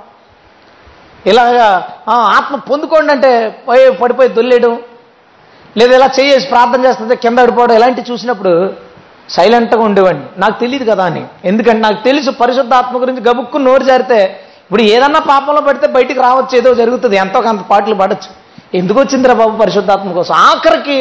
ఇలాగా 1.26 1.68
ఆత్మ 2.10 2.56
పొందుకోండి 2.56 3.12
అంటే 3.12 3.32
పోయి 3.68 3.92
పడిపోయి 3.92 4.30
దొల్లేయడం 4.30 4.80
లేదా 5.78 5.96
ఇలా 5.96 6.10
చేయేసి 6.20 6.48
ప్రార్థన 6.48 6.86
చేస్తుంటే 6.86 7.16
కింద 7.16 7.38
పడిపోవడం 7.40 7.76
ఇలాంటివి 7.76 8.12
చూసినప్పుడు 8.12 8.74
సైలెంట్గా 9.30 9.84
ఉండేవాడిని. 9.84 10.26
నాకు 10.38 10.60
తెలియదు 10.60 10.92
కదా 10.92 11.04
అని. 11.06 11.26
ఎందుకంటే 11.46 11.80
నాకు 11.80 12.04
తెలుసు 12.04 12.32
పరిశుద్ధాత్మ 12.32 13.02
గురించి 13.02 13.22
గబుక్కు 13.30 13.58
నోరు 13.58 13.84
జారితే 13.84 14.22
ఇప్పుడు 14.62 14.82
ఏదన్నా 14.82 15.20
పాపంలో 15.20 15.62
పడితే 15.62 15.88
బయటికి 15.88 16.20
రావచ్చు 16.20 16.58
ఏదో 16.58 16.74
జరుగుతుంది 16.74 17.16
ఎంతో 17.16 17.42
కొంత 17.42 17.62
పాటలు 17.62 17.96
పడచ్చు. 17.96 18.43
ఎందుకు 18.74 19.00
వచ్చిందిరా 19.00 19.34
బాబు 19.34 19.58
పరిశుద్ధాత్మ 19.58 20.12
కోసం? 20.12 20.34
ఆఖరికి 20.36 20.98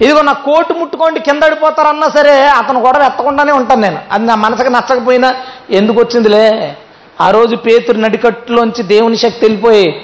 ఇదిగో 0.00 0.22
నా 0.22 0.32
కోటు 0.32 0.72
ముట్టుకోండి 0.72 1.20
కింద 1.20 1.42
అడిపోతారన్నా 1.44 2.08
సరే 2.08 2.34
అతను 2.48 2.80
కూడా 2.80 3.06
ఎత్తకుండానే 3.06 3.52
ఉంటాను 3.52 3.80
నేను. 3.80 3.98
అది 4.12 4.24
నా 4.26 4.34
మనసుకు 4.34 4.68
నచ్చకపోయినా 4.68 5.34
ఎందుకు 5.70 6.00
వచ్చిందిలే? 6.00 6.76
ఆ 7.20 7.30
రోజు 7.30 7.56
పేతురు 7.56 7.98
నడికట్టులోంచి 7.98 8.82
దేవుని 8.82 9.16
శక్తి 9.16 9.44
వెళ్ళిపోయి 9.46 10.02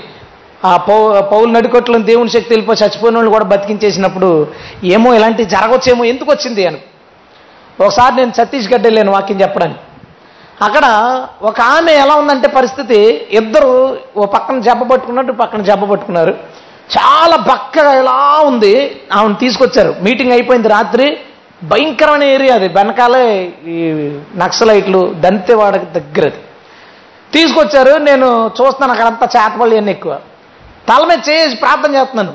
ఆ 0.67 0.77
పౌ 0.77 1.21
పౌలు 1.21 1.47
నడికట్టులో 1.47 1.99
దేవుని 1.99 2.29
శక్తి 2.29 2.51
వెళ్ళిపోయి 2.51 2.79
చచ్చిపోయిన 2.85 3.17
వాళ్ళు 3.17 3.31
కూడా 3.31 3.45
బతికించేసినప్పుడు 3.45 4.47
ఏమో 4.85 5.15
ఇలాంటివి 5.15 5.49
జరగవచ్చేమో 5.49 6.05
ఎందుకు 6.05 6.31
వచ్చింది 6.31 6.67
అని. 6.67 6.81
ఒకసారి 7.85 8.17
నేను 8.17 8.33
ఛత్తీస్గఢ్ 8.43 8.83
వెళ్ళాను 8.83 9.13
వాక్యం 9.13 9.41
చెప్పడానికి. 9.41 9.81
అక్కడ 10.65 10.85
ఒక 11.43 11.61
ఆమె 11.61 11.93
ఎలా 11.93 12.15
ఉందంటే 12.15 12.49
పరిస్థితి 12.49 13.29
ఇద్దరు 13.31 13.99
ఓ 14.17 14.27
పక్కన 14.27 14.59
జబ్బ 14.59 14.83
పట్టుకున్నట్టు 14.83 15.33
పక్కన 15.33 15.63
జబ్బ 15.63 15.85
పట్టుకున్నారు. 15.85 16.35
చాలా 16.91 17.37
బక్కగా 17.37 18.01
ఇలా 18.01 18.41
ఉంది 18.47 19.01
ఆమెను 19.13 19.35
తీసుకొచ్చారు. 19.35 19.97
మీటింగ్ 20.03 20.33
అయిపోయింది 20.33 20.69
రాత్రి. 20.69 21.19
భయంకరమైన 21.63 22.23
ఏరియా 22.23 22.55
అది. 22.55 22.69
వెనకాలే 22.69 23.53
ఈ 23.67 23.93
నక్సలైట్లు 24.37 25.15
దంతెవాడ 25.17 25.77
దగ్గర 25.77 26.27
అది. 26.27 26.37
తీసుకొచ్చారు. 27.33 27.99
నేను 27.99 28.51
చూస్తున్నాను 28.61 28.93
అక్కడంతా 28.93 29.45
చేతపల్లి 29.45 29.77
అన్నీ 29.77 29.93
ఎక్కువ. 29.93 30.19
తల 30.89 31.05
మీద 31.05 31.19
చేసి 31.29 31.57
ప్రార్థన 31.57 31.95
చేస్తున్నాను. 31.95 32.35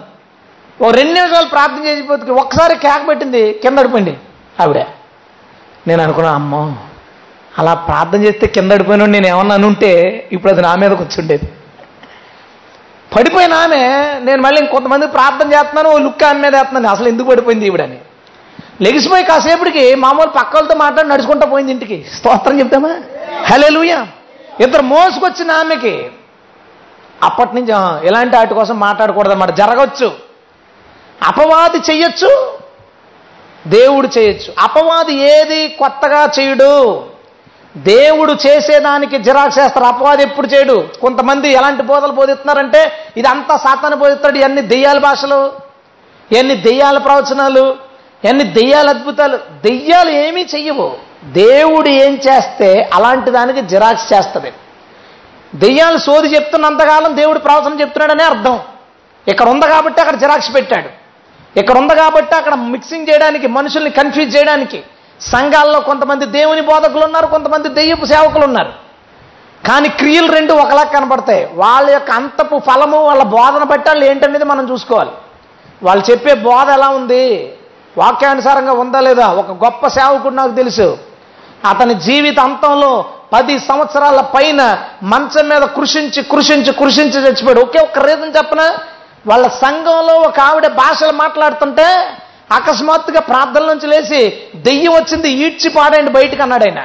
ఓ 0.83 0.91
రెండు 0.91 1.13
నిమిషాలు 1.13 1.47
ప్రార్థన 1.47 1.87
చేసిపోతే 1.87 2.31
ఒక్కసారి 2.31 2.75
కేక 2.75 3.07
పెట్టింది 3.07 3.53
కిందడిపోయింది 3.53 4.17
ఆవిడ. 4.59 4.77
నేను 5.87 6.03
అనుకున్నా 6.03 6.31
అమ్మో 6.31 6.73
అలా 7.59 7.73
ప్రార్థన 7.73 8.23
చేస్తే 8.23 8.47
కింద 8.47 8.71
నేను 8.71 9.27
ఏమన్నా 9.27 9.55
అనుంటే 9.55 10.27
ఇప్పుడు 10.31 10.53
అది 10.53 10.61
నా 10.61 10.75
మీదకి 10.75 11.01
వచ్చి 11.01 11.21
ఉండేది 11.21 11.51
పడిపోయిన 13.15 13.53
ఆమె 13.53 13.77
నేను 14.19 14.41
మళ్ళీ 14.41 14.61
ఇంకొంతమంది 14.61 15.07
ప్రార్థన 15.07 15.53
చేస్తున్నాను 15.53 15.89
ఓ 15.89 15.97
లుక్ 15.97 16.23
ఆమె 16.23 16.39
మీద 16.39 16.55
వేస్తున్నాను. 16.55 16.87
అసలు 16.87 17.07
ఎందుకు 17.07 17.27
పడిపోయింది 17.27 17.65
ఈవిడని? 17.65 17.97
లెగిసిపోయి 18.81 19.23
కాసేపటికి 19.23 19.95
మామూలు 19.95 20.29
పక్కలతో 20.29 20.75
మాట్లాడి 20.75 21.09
నడుచుకుంటా 21.09 21.45
పోయింది 21.45 21.71
ఇంటికి. 21.71 22.05
స్తోత్రం 22.15 22.59
చెప్తామా? 22.59 23.01
హలే 23.45 23.67
ఇద్దరు 24.59 24.81
మోసుకొచ్చిన 24.81 25.51
ఆమెకి 25.51 26.11
అప్పటి 27.23 27.55
నుంచి 27.55 28.07
ఇలాంటి 28.07 28.35
వాటి 28.35 28.53
కోసం 28.53 28.79
మాట్లాడకూడదు 28.79 29.31
అన్నమాట. 29.31 29.49
జరగచ్చు. 29.49 30.11
అపవాది 31.23 31.77
చెయ్యొచ్చు. 31.77 32.59
దేవుడు 33.67 34.09
చేయొచ్చు 34.17 34.53
అపవాది 34.59 35.13
ఏది 35.13 35.67
కొత్తగా 35.67 36.29
చేయడు 36.39 37.08
దేవుడు 37.77 38.33
చేసేదానికి 38.47 39.17
జిరాక్స్ 39.17 39.59
చేస్తారు 39.59 39.85
అపవాది 39.85 40.23
ఎప్పుడు 40.23 40.47
చేయడు. 40.47 40.87
కొంతమంది 41.01 41.51
ఎలాంటి 41.51 41.83
బోధలు 41.83 42.11
బోధిస్తున్నారంటే 42.11 42.91
ఇదంతా 43.17 43.57
సాతాను 43.57 43.95
బోధిస్తాడు 43.95 44.37
ఎన్ని 44.37 44.61
దెయ్యాల 44.61 44.97
భాషలు 44.97 45.51
ఎన్ని 46.31 46.55
దెయ్యాల 46.55 46.97
ప్రవచనాలు 46.97 47.77
ఎన్ని 48.25 48.43
దెయ్యాల 48.43 48.89
అద్భుతాలు. 48.89 49.37
దెయ్యాలు 49.37 50.09
ఏమీ 50.09 50.41
చెయ్యవు. 50.55 50.91
దేవుడు 51.23 51.89
ఏం 51.89 52.13
చేస్తే 52.13 52.89
అలాంటి 52.93 53.31
దానికి 53.31 53.61
జిరాక్స్ 53.61 54.13
చేస్తుంది 54.13 54.51
దెయ్యాలు 55.55 55.97
సోది 55.97 56.35
చెప్తున్నంతకాలం 56.35 57.17
దేవుడు 57.17 57.39
ప్రవచనం 57.39 57.79
చెప్తున్నాడనే 57.81 58.23
అర్థం. 58.23 58.59
ఇక్కడ 59.27 59.49
ఉంది 59.49 59.67
కాబట్టి 59.67 60.01
అక్కడ 60.01 60.15
జిరాక్స్ 60.15 60.55
పెట్టాడు. 60.55 60.89
ఇక్కడ 61.59 61.77
ఉంది 61.77 61.95
కాబట్టి 61.95 62.35
అక్కడ 62.35 62.53
మిక్సింగ్ 62.53 63.09
చేయడానికి 63.09 63.47
మనుషుల్ని 63.47 63.89
కన్ఫ్యూజ్ 63.89 64.37
చేయడానికి 64.37 64.83
సంఘాల్లో 65.21 65.79
కొంతమంది 65.79 66.25
దేవుని 66.25 66.61
బోధకులు 66.61 67.05
ఉన్నారు 67.05 67.27
కొంతమంది 67.27 67.69
దెయ్యపు 67.69 68.05
సేవకులు 68.05 68.43
ఉన్నారు. 68.43 68.89
కానీ 69.67 69.89
క్రియలు 69.89 70.31
రెండు 70.31 70.53
ఒకలా 70.53 70.83
కనపడతాయి. 70.83 71.49
వాళ్ళ 71.53 71.89
యొక్క 71.89 72.11
అంతపు 72.11 72.57
ఫలము 72.57 73.03
వాళ్ళ 73.03 73.23
బోధన 73.23 73.63
బట్టి 73.63 73.89
వాళ్ళు 73.89 74.05
ఏంటనేది 74.05 74.43
మనం 74.43 74.71
చూసుకోవాలి. 74.71 75.11
వాళ్ళు 75.83 76.11
చెప్పే 76.11 76.33
బోధ 76.33 76.69
ఎలా 76.69 76.89
ఉంది? 76.89 77.53
వాక్యానుసారంగా 77.97 78.71
ఉందా 78.71 78.99
లేదా? 78.99 79.27
ఒక 79.27 79.63
గొప్ప 79.63 79.87
సేవకుడు 79.87 80.33
నాకు 80.33 80.51
తెలుసు. 80.51 80.97
అతని 81.65 81.93
జీవిత 81.93 82.39
అంతంలో 82.39 83.05
పది 83.33 83.59
సంవత్సరాల 83.59 84.21
పైన 84.21 84.77
మంచం 85.03 85.49
మీద 85.49 85.61
కృషించి 85.61 86.23
కృషించి 86.23 86.73
కృషించి 86.73 87.21
చచ్చిపోయాడు. 87.21 87.61
ఒకే 87.61 87.79
ఒక్క 87.79 87.99
రీజన్ 87.99 88.33
చెప్పన? 88.37 88.77
వాళ్ళ 89.27 89.47
సంఘంలో 89.47 90.13
ఒక 90.13 90.39
ఆవిడ 90.39 90.67
భాషలు 90.67 91.11
మాట్లాడుతుంటే 91.11 92.11
అకస్మాత్తుగా 92.51 93.19
ప్రార్థన 93.19 93.61
నుంచి 93.61 93.87
లేచి 93.87 94.41
దెయ్యం 94.55 94.93
వచ్చింది 94.93 95.29
ఈడ్చి 95.29 95.69
పాడండి 95.69 96.11
బయటకు 96.11 96.41
అన్నాడు 96.41 96.63
ఆయన. 96.63 96.79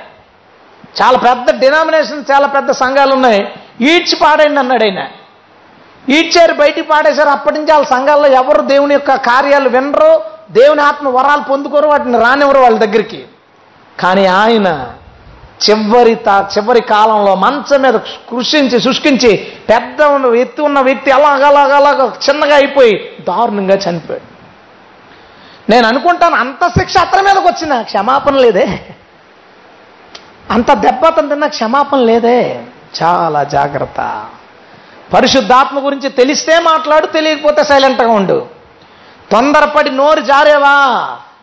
చాలా 1.03 1.19
పెద్ద 1.19 1.61
డినామినేషన్ 1.61 2.25
చాలా 2.33 2.47
పెద్ద 2.47 2.71
సంఘాలు 2.71 3.15
ఉన్నాయి. 3.15 3.49
ఈడ్చి 3.81 4.17
పాడండి 4.17 4.61
అన్నాడు 4.61 4.85
ఆయన. 4.85 5.09
ఈడ్చారు 6.09 6.53
బయటికి 6.53 6.83
పాడేశారు. 6.83 7.29
అప్పటి 7.29 7.59
నుంచి 7.59 7.73
వాళ్ళ 7.73 7.87
సంఘాల్లో 7.87 8.29
ఎవరు 8.29 8.63
దేవుని 8.63 8.95
యొక్క 8.95 9.15
కార్యాలు 9.15 9.69
వినరు 9.69 10.25
దేవుని 10.51 10.83
ఆత్మ 10.83 11.09
వరాలు 11.09 11.43
పొందుకోరు 11.43 11.89
వాటిని 11.89 12.21
రానివ్వరు 12.21 12.59
వాళ్ళ 12.59 12.79
దగ్గరికి. 12.79 13.25
కానీ 14.01 14.27
ఆయన 14.27 14.93
చివరి 15.71 16.15
తా 16.15 16.49
చివరి 16.59 16.83
కాలంలో 16.83 17.35
మంచం 17.35 17.83
మీద 17.83 17.95
కృషించి 17.95 18.81
శుష్కించి 18.81 19.53
పెద్ద 19.69 20.03
ఉన్న 20.03 20.35
ఎత్తు 20.35 20.63
ఉన్న 20.63 20.81
వ్యక్తి 20.81 21.11
అలాగలాగలాగ 21.11 22.11
చిన్నగా 22.29 22.55
అయిపోయి 22.55 23.17
దారుణంగా 23.29 23.75
చనిపోయాడు. 23.75 24.34
నేను 25.71 25.87
అనుకుంటాను 25.89 26.37
అంత 26.37 26.69
శిక్ష 26.69 26.97
అతని 26.99 27.23
మీదకి 27.23 27.47
వచ్చిన 27.47 27.83
క్షమాపణ 27.83 28.37
లేదే. 28.37 28.67
అంత 30.51 30.73
దెబ్బ 30.73 31.05
అతను 31.07 31.29
తిన్న 31.29 31.47
క్షమాపణ 31.47 31.99
లేదే. 31.99 32.65
చాలా 33.03 33.45
జాగ్రత్త. 33.45 34.01
పరిశుద్ధాత్మ 35.15 35.85
గురించి 35.85 36.09
తెలిస్తే 36.09 36.59
మాట్లాడు 36.59 37.07
తెలియకపోతే 37.07 37.65
సైలెంట్గా 37.65 38.09
ఉండు. 38.09 38.47
తొందరపడి 39.33 39.91
నోరు 39.91 40.21
జారేవా. 40.21 40.77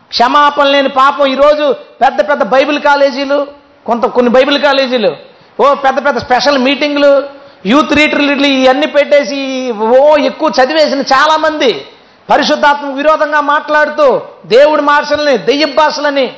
క్షమాపణ 0.08 0.64
లేని 0.64 0.88
పాపం 0.88 1.26
ఈరోజు 1.26 1.72
పెద్ద 1.72 2.30
పెద్ద 2.30 2.42
బైబిల్ 2.42 2.78
కాలేజీలు 2.78 3.46
కొంత 3.86 4.06
కొన్ని 4.06 4.30
బైబిల్ 4.32 4.58
కాలేజీలు 4.62 5.16
ఓ 5.60 5.74
పెద్ద 5.74 6.06
పెద్ద 6.06 6.18
స్పెషల్ 6.18 6.58
మీటింగ్లు 6.58 7.22
యూత్ 7.66 7.92
రీటర్లు 7.92 8.46
ఇవన్నీ 8.46 8.86
పెట్టేసి 8.86 9.70
ఓ 9.72 10.16
ఎక్కువ 10.16 10.52
చదివేసిన 10.60 11.00
చాలామంది 11.00 11.86
పరిశుద్ధాత్మ 12.30 12.94
విరోధంగా 12.94 13.40
మాట్లాడుతూ 13.40 14.22
దేవుడి 14.46 14.82
భాషల్ని 14.82 15.38
దెయ్య 15.38 15.64
భాషలని 15.64 16.34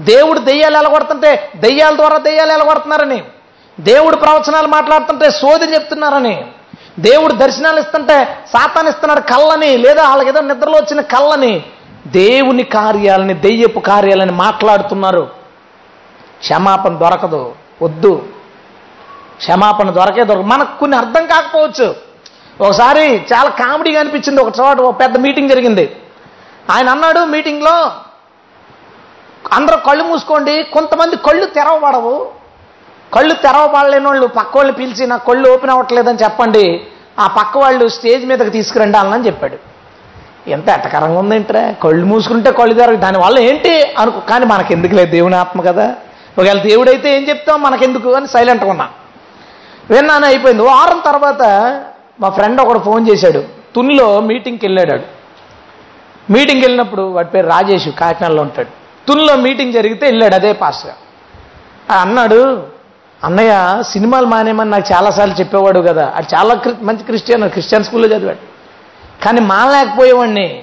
దేవుడు 0.00 0.38
దెయ్యాలు 0.38 0.78
ఎలగొడుతుంటే 0.78 1.52
దెయ్యాల 1.56 1.96
ద్వారా 1.96 2.18
దెయ్యాలు 2.18 2.52
ఎలగొడుతున్నారని 2.52 3.24
దేవుడు 3.80 4.16
ప్రవచనాలు 4.16 4.66
మాట్లాడుతుంటే 4.66 5.30
సోది 5.30 5.74
చెప్తున్నారని 5.74 6.46
దేవుడు 6.98 7.32
దర్శనాలు 7.32 7.80
ఇస్తుంటే 7.80 8.24
సాతాన్ 8.24 8.88
ఇస్తున్నాడు 8.88 9.20
కళ్ళని 9.20 9.76
లేదా 9.76 10.08
వాళ్ళకి 10.08 10.28
ఏదో 10.28 10.40
నిద్రలో 10.40 10.78
వచ్చిన 10.78 11.00
కళ్ళని 11.00 11.64
దేవుని 12.06 12.62
కార్యాలని 12.62 13.34
దెయ్యపు 13.34 13.80
కార్యాలని 13.80 14.32
మాట్లాడుతున్నారు. 14.32 15.30
క్షమాపణ 16.40 16.96
దొరకదు 16.96 17.54
వద్దు. 17.82 18.28
క్షమాపణ 19.36 19.90
దొరకే 19.90 20.24
దొరకదు. 20.24 20.46
మనకు 20.46 20.78
కొన్ని 20.78 20.96
అర్థం 20.96 21.26
కాకపోవచ్చు. 21.26 22.09
ఒకసారి 22.60 23.26
చాలా 23.34 23.50
కామెడీగా 23.50 24.00
అనిపించింది 24.00 24.40
ఒక 24.40 24.52
చోట 24.60 24.80
ఒక 24.80 25.00
పెద్ద 25.00 25.18
మీటింగ్ 25.18 25.48
జరిగింది. 25.48 25.96
ఆయన 26.70 26.88
అన్నాడు 26.88 27.20
మీటింగ్లో 27.20 27.92
అందరూ 29.52 29.76
కళ్ళు 29.76 30.04
మూసుకోండి 30.04 30.62
కొంతమంది 30.62 31.16
కళ్ళు 31.16 31.46
తెరవబడవు. 31.46 32.30
కళ్ళు 33.14 33.34
తెరవబడలేని 33.34 34.06
వాళ్ళు 34.06 34.26
పక్క 34.26 34.56
వాళ్ళని 34.56 34.76
పిలిచి 34.76 35.06
నా 35.06 35.16
కళ్ళు 35.16 35.50
ఓపెన్ 35.50 35.70
అవ్వట్లేదని 35.70 36.18
చెప్పండి. 36.22 36.86
ఆ 37.18 37.26
పక్క 37.26 37.58
వాళ్ళు 37.58 37.88
స్టేజ్ 37.88 38.26
మీదకి 38.26 38.50
తీసుకురండి 38.50 38.98
అని 38.98 39.26
చెప్పాడు. 39.26 39.56
ఎంత 40.50 40.68
ఎట్టకరంగా 40.68 41.18
ఉందేంట్రా? 41.18 41.74
కళ్ళు 41.82 42.06
మూసుకుంటే 42.06 42.52
కళ్ళు 42.52 42.74
తెరవ. 42.74 42.94
దానివల్ల 42.94 43.38
ఏంటి? 43.38 43.82
అనుకో 43.98 44.20
కానీ 44.20 44.44
మనకెందుకు 44.44 44.94
లేదు 44.94 45.10
దేవుని 45.10 45.36
ఆత్మ 45.36 45.60
కదా? 45.60 45.94
ఒకవేళ 46.38 46.62
దేవుడైతే 46.62 47.16
ఏం 47.16 47.28
చెప్తాం? 47.28 47.62
మనకెందుకు? 47.62 48.12
అని 48.12 48.28
సైలెంట్గా 48.28 48.70
ఉన్నా. 48.70 48.88
విన్నాను 49.90 50.26
అయిపోయింది. 50.26 50.62
వారం 50.62 51.02
తర్వాత 51.06 51.42
మా 52.20 52.28
ఫ్రెండ్ 52.28 52.60
ఒకడు 52.60 52.78
ఫోన్ 52.78 53.08
చేశాడు. 53.08 53.44
తునిలో 53.74 54.20
మీటింగ్కి 54.20 54.66
వెళ్ళాడు 54.66 55.02
మీటింగ్కి 56.32 56.66
వెళ్ళినప్పుడు 56.66 57.02
వాడి 57.02 57.28
పేరు 57.28 57.46
రాజేష్ 57.46 57.88
కాకినాడలో 57.88 58.42
ఉంటాడు. 58.42 58.68
తునిలో 59.08 59.36
మీటింగ్ 59.36 59.72
జరిగితే 59.72 60.06
వెళ్ళాడు 60.06 60.34
అదే 60.34 60.52
పాస్టర్. 60.52 60.92
అన్నాడు 61.92 62.62
అన్నయ్య 63.24 63.82
సినిమాలు 63.82 64.26
మానేమని 64.26 64.70
నాకు 64.70 64.92
చాలాసార్లు 64.92 65.34
చెప్పేవాడు 65.34 65.80
కదా. 65.80 66.12
అది 66.16 66.26
చాలా 66.34 66.60
మంచి 66.82 67.04
క్రిస్టియన్ 67.04 67.50
క్రిస్టియన్ 67.50 67.84
స్కూల్లో 67.84 68.16
చదివాడు. 68.16 68.38
కానీ 69.24 69.40
మానలేకపోయేవాడిని. 69.40 70.62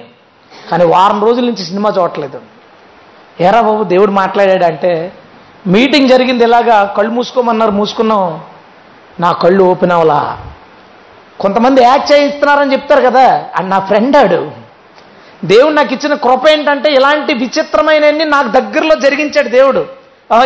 కానీ 0.70 0.84
వారం 0.84 1.22
రోజుల 1.22 1.44
నుంచి 1.44 1.64
సినిమా 1.64 1.92
చూడట్లేదు. 1.98 2.40
ఏరా 3.40 3.60
బాబు 3.60 3.84
దేవుడు 3.84 4.10
మాట్లాడాడు 4.10 4.64
అంటే 4.64 5.12
మీటింగ్ 5.66 6.08
జరిగింది 6.08 6.44
ఇలాగా 6.44 6.84
కళ్ళు 6.84 7.10
మూసుకోమన్నారు 7.10 7.70
మూసుకున్నాం 7.70 8.40
నా 9.20 9.32
కళ్ళు 9.32 9.64
ఓపెన్ 9.64 9.92
అవలా 9.92 10.38
కొంతమంది 11.40 11.82
యాక్ట్ 11.82 12.12
చేయిస్తున్నారని 12.12 12.72
చెప్తారు 12.72 13.00
కదా. 13.00 13.44
అండ్ 13.58 13.70
నా 13.70 13.78
ఫ్రెండ్ 13.78 14.16
ఆడు. 14.16 14.50
దేవుడు 15.44 15.74
నాకు 15.74 15.94
ఇచ్చిన 15.94 16.14
కృప 16.14 16.48
ఏంటంటే 16.48 16.92
ఇలాంటి 16.92 17.34
విచిత్రమైనవన్నీ 17.34 18.24
నాకు 18.24 18.48
దగ్గరలో 18.48 18.94
జరిగించాడు 18.94 19.48
దేవుడు. 19.48 19.86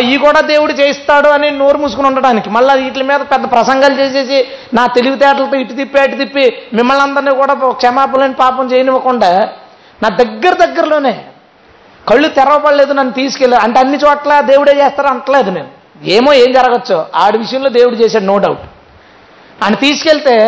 ఈ 0.01 0.17
కూడా 0.17 0.41
దేవుడు 0.41 0.73
చేయిస్తాడు 0.73 1.29
అని 1.29 1.51
నోరు 1.51 1.79
మూసుకుని 1.79 2.07
ఉండడానికి. 2.07 2.51
మళ్ళీ 2.51 2.85
వీటి 2.85 3.03
మీద 3.03 3.21
పెద్ద 3.21 3.51
ప్రసంగాలు 3.51 3.95
చేసేసి 3.95 4.49
నా 4.75 4.87
తెలివితేటలతో 4.87 5.57
ఇటు 5.57 5.73
తిప్పి 5.73 6.01
అటు 6.01 6.17
తిప్పి 6.17 6.59
మిమ్మల్ని 6.75 7.03
అందరినీ 7.03 7.35
కూడా 7.35 7.55
క్షమాపణని 7.55 8.35
పాపం 8.35 8.73
చేయనివ్వకుండా 8.73 9.49
నా 10.03 10.09
దగ్గర 10.09 10.55
దగ్గరలోనే 10.67 11.25
కళ్ళు 12.09 12.29
తెరవపడలేదు 12.29 12.93
నన్ను 12.93 13.13
తీసుకెళ్ళి 13.13 13.57
అంటే 13.57 13.79
అన్ని 13.81 13.99
చోట్ల 13.99 14.41
దేవుడే 14.41 14.73
చేస్తారు 14.73 15.09
అంటలేదు 15.09 15.51
నేను. 15.51 15.69
ఏమో 16.05 16.33
ఏం 16.33 16.53
జరగచ్చో. 16.53 17.07
ఆడి 17.15 17.39
విషయంలో 17.39 17.69
దేవుడు 17.69 17.95
చేశాడు 17.95 18.25
నో 18.25 18.39
డౌట్ 18.39 18.61
ఆయన 19.65 19.75
తీసుకెళ్తే 19.75 20.39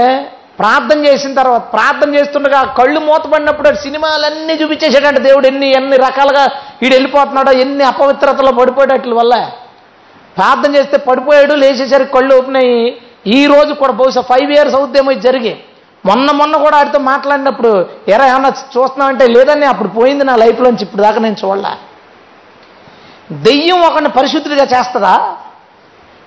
ప్రార్థన 0.58 0.99
చేసిన 1.06 1.34
తర్వాత 1.34 1.73
ప్రార్థన 1.73 2.14
చేస్తుండగా 2.14 2.61
కళ్ళు 2.78 3.00
మూతపడినప్పుడు 3.00 3.75
సినిమాలన్నీ 3.75 4.54
చూపించేసాడంట 4.54 5.18
దేవుడు 5.18 5.46
ఎన్ని 5.46 5.68
ఎన్ని 5.78 5.96
రకాలుగా 5.96 6.44
వీడు 6.82 6.94
వెళ్ళిపోతున్నాడో 6.94 7.52
ఎన్ని 7.64 7.84
అపవిత్రతలో 7.84 8.52
పడిపోయేటట్ల 8.52 9.14
వల్ల. 9.14 9.34
ప్రార్థన 10.37 10.70
చేస్తే 10.76 10.96
పడిపోయాడు 10.96 11.54
లేచేసరికి 11.54 12.12
కళ్ళు 12.12 12.34
ఓపెన్ 12.38 12.56
అయ్యి 12.56 12.78
ఈ 13.26 13.46
రోజు 13.46 13.73
కూడా 13.75 13.92
బహుశా 13.92 14.20
ఫైవ్ 14.20 14.52
ఇయర్స్ 14.52 14.75
అవుద్దేమో 14.75 15.11
ఇది 15.11 15.20
జరిగి. 15.20 15.52
మొన్న 16.06 16.30
మొన్న 16.30 16.56
కూడా 16.56 16.76
ఆడితో 16.78 16.99
మాట్లాడినప్పుడు 16.99 17.70
ఎరా 18.08 18.25
ఏమన్నా 18.26 18.49
చూస్తున్నామంటే 18.49 19.26
లేదని 19.26 19.66
అప్పుడు 19.66 19.88
పోయింది 19.88 20.25
నా 20.25 20.37
లైఫ్లోంచి 20.37 20.82
ఇప్పుడు 20.82 21.02
దాకా 21.02 21.20
నేను 21.20 21.37
చూడలే. 21.44 21.73
దెయ్యం 23.32 23.80
ఒకరిని 23.80 24.08
పరిశుద్ధుడిగా 24.08 24.64
చేస్తుందా? 24.64 25.14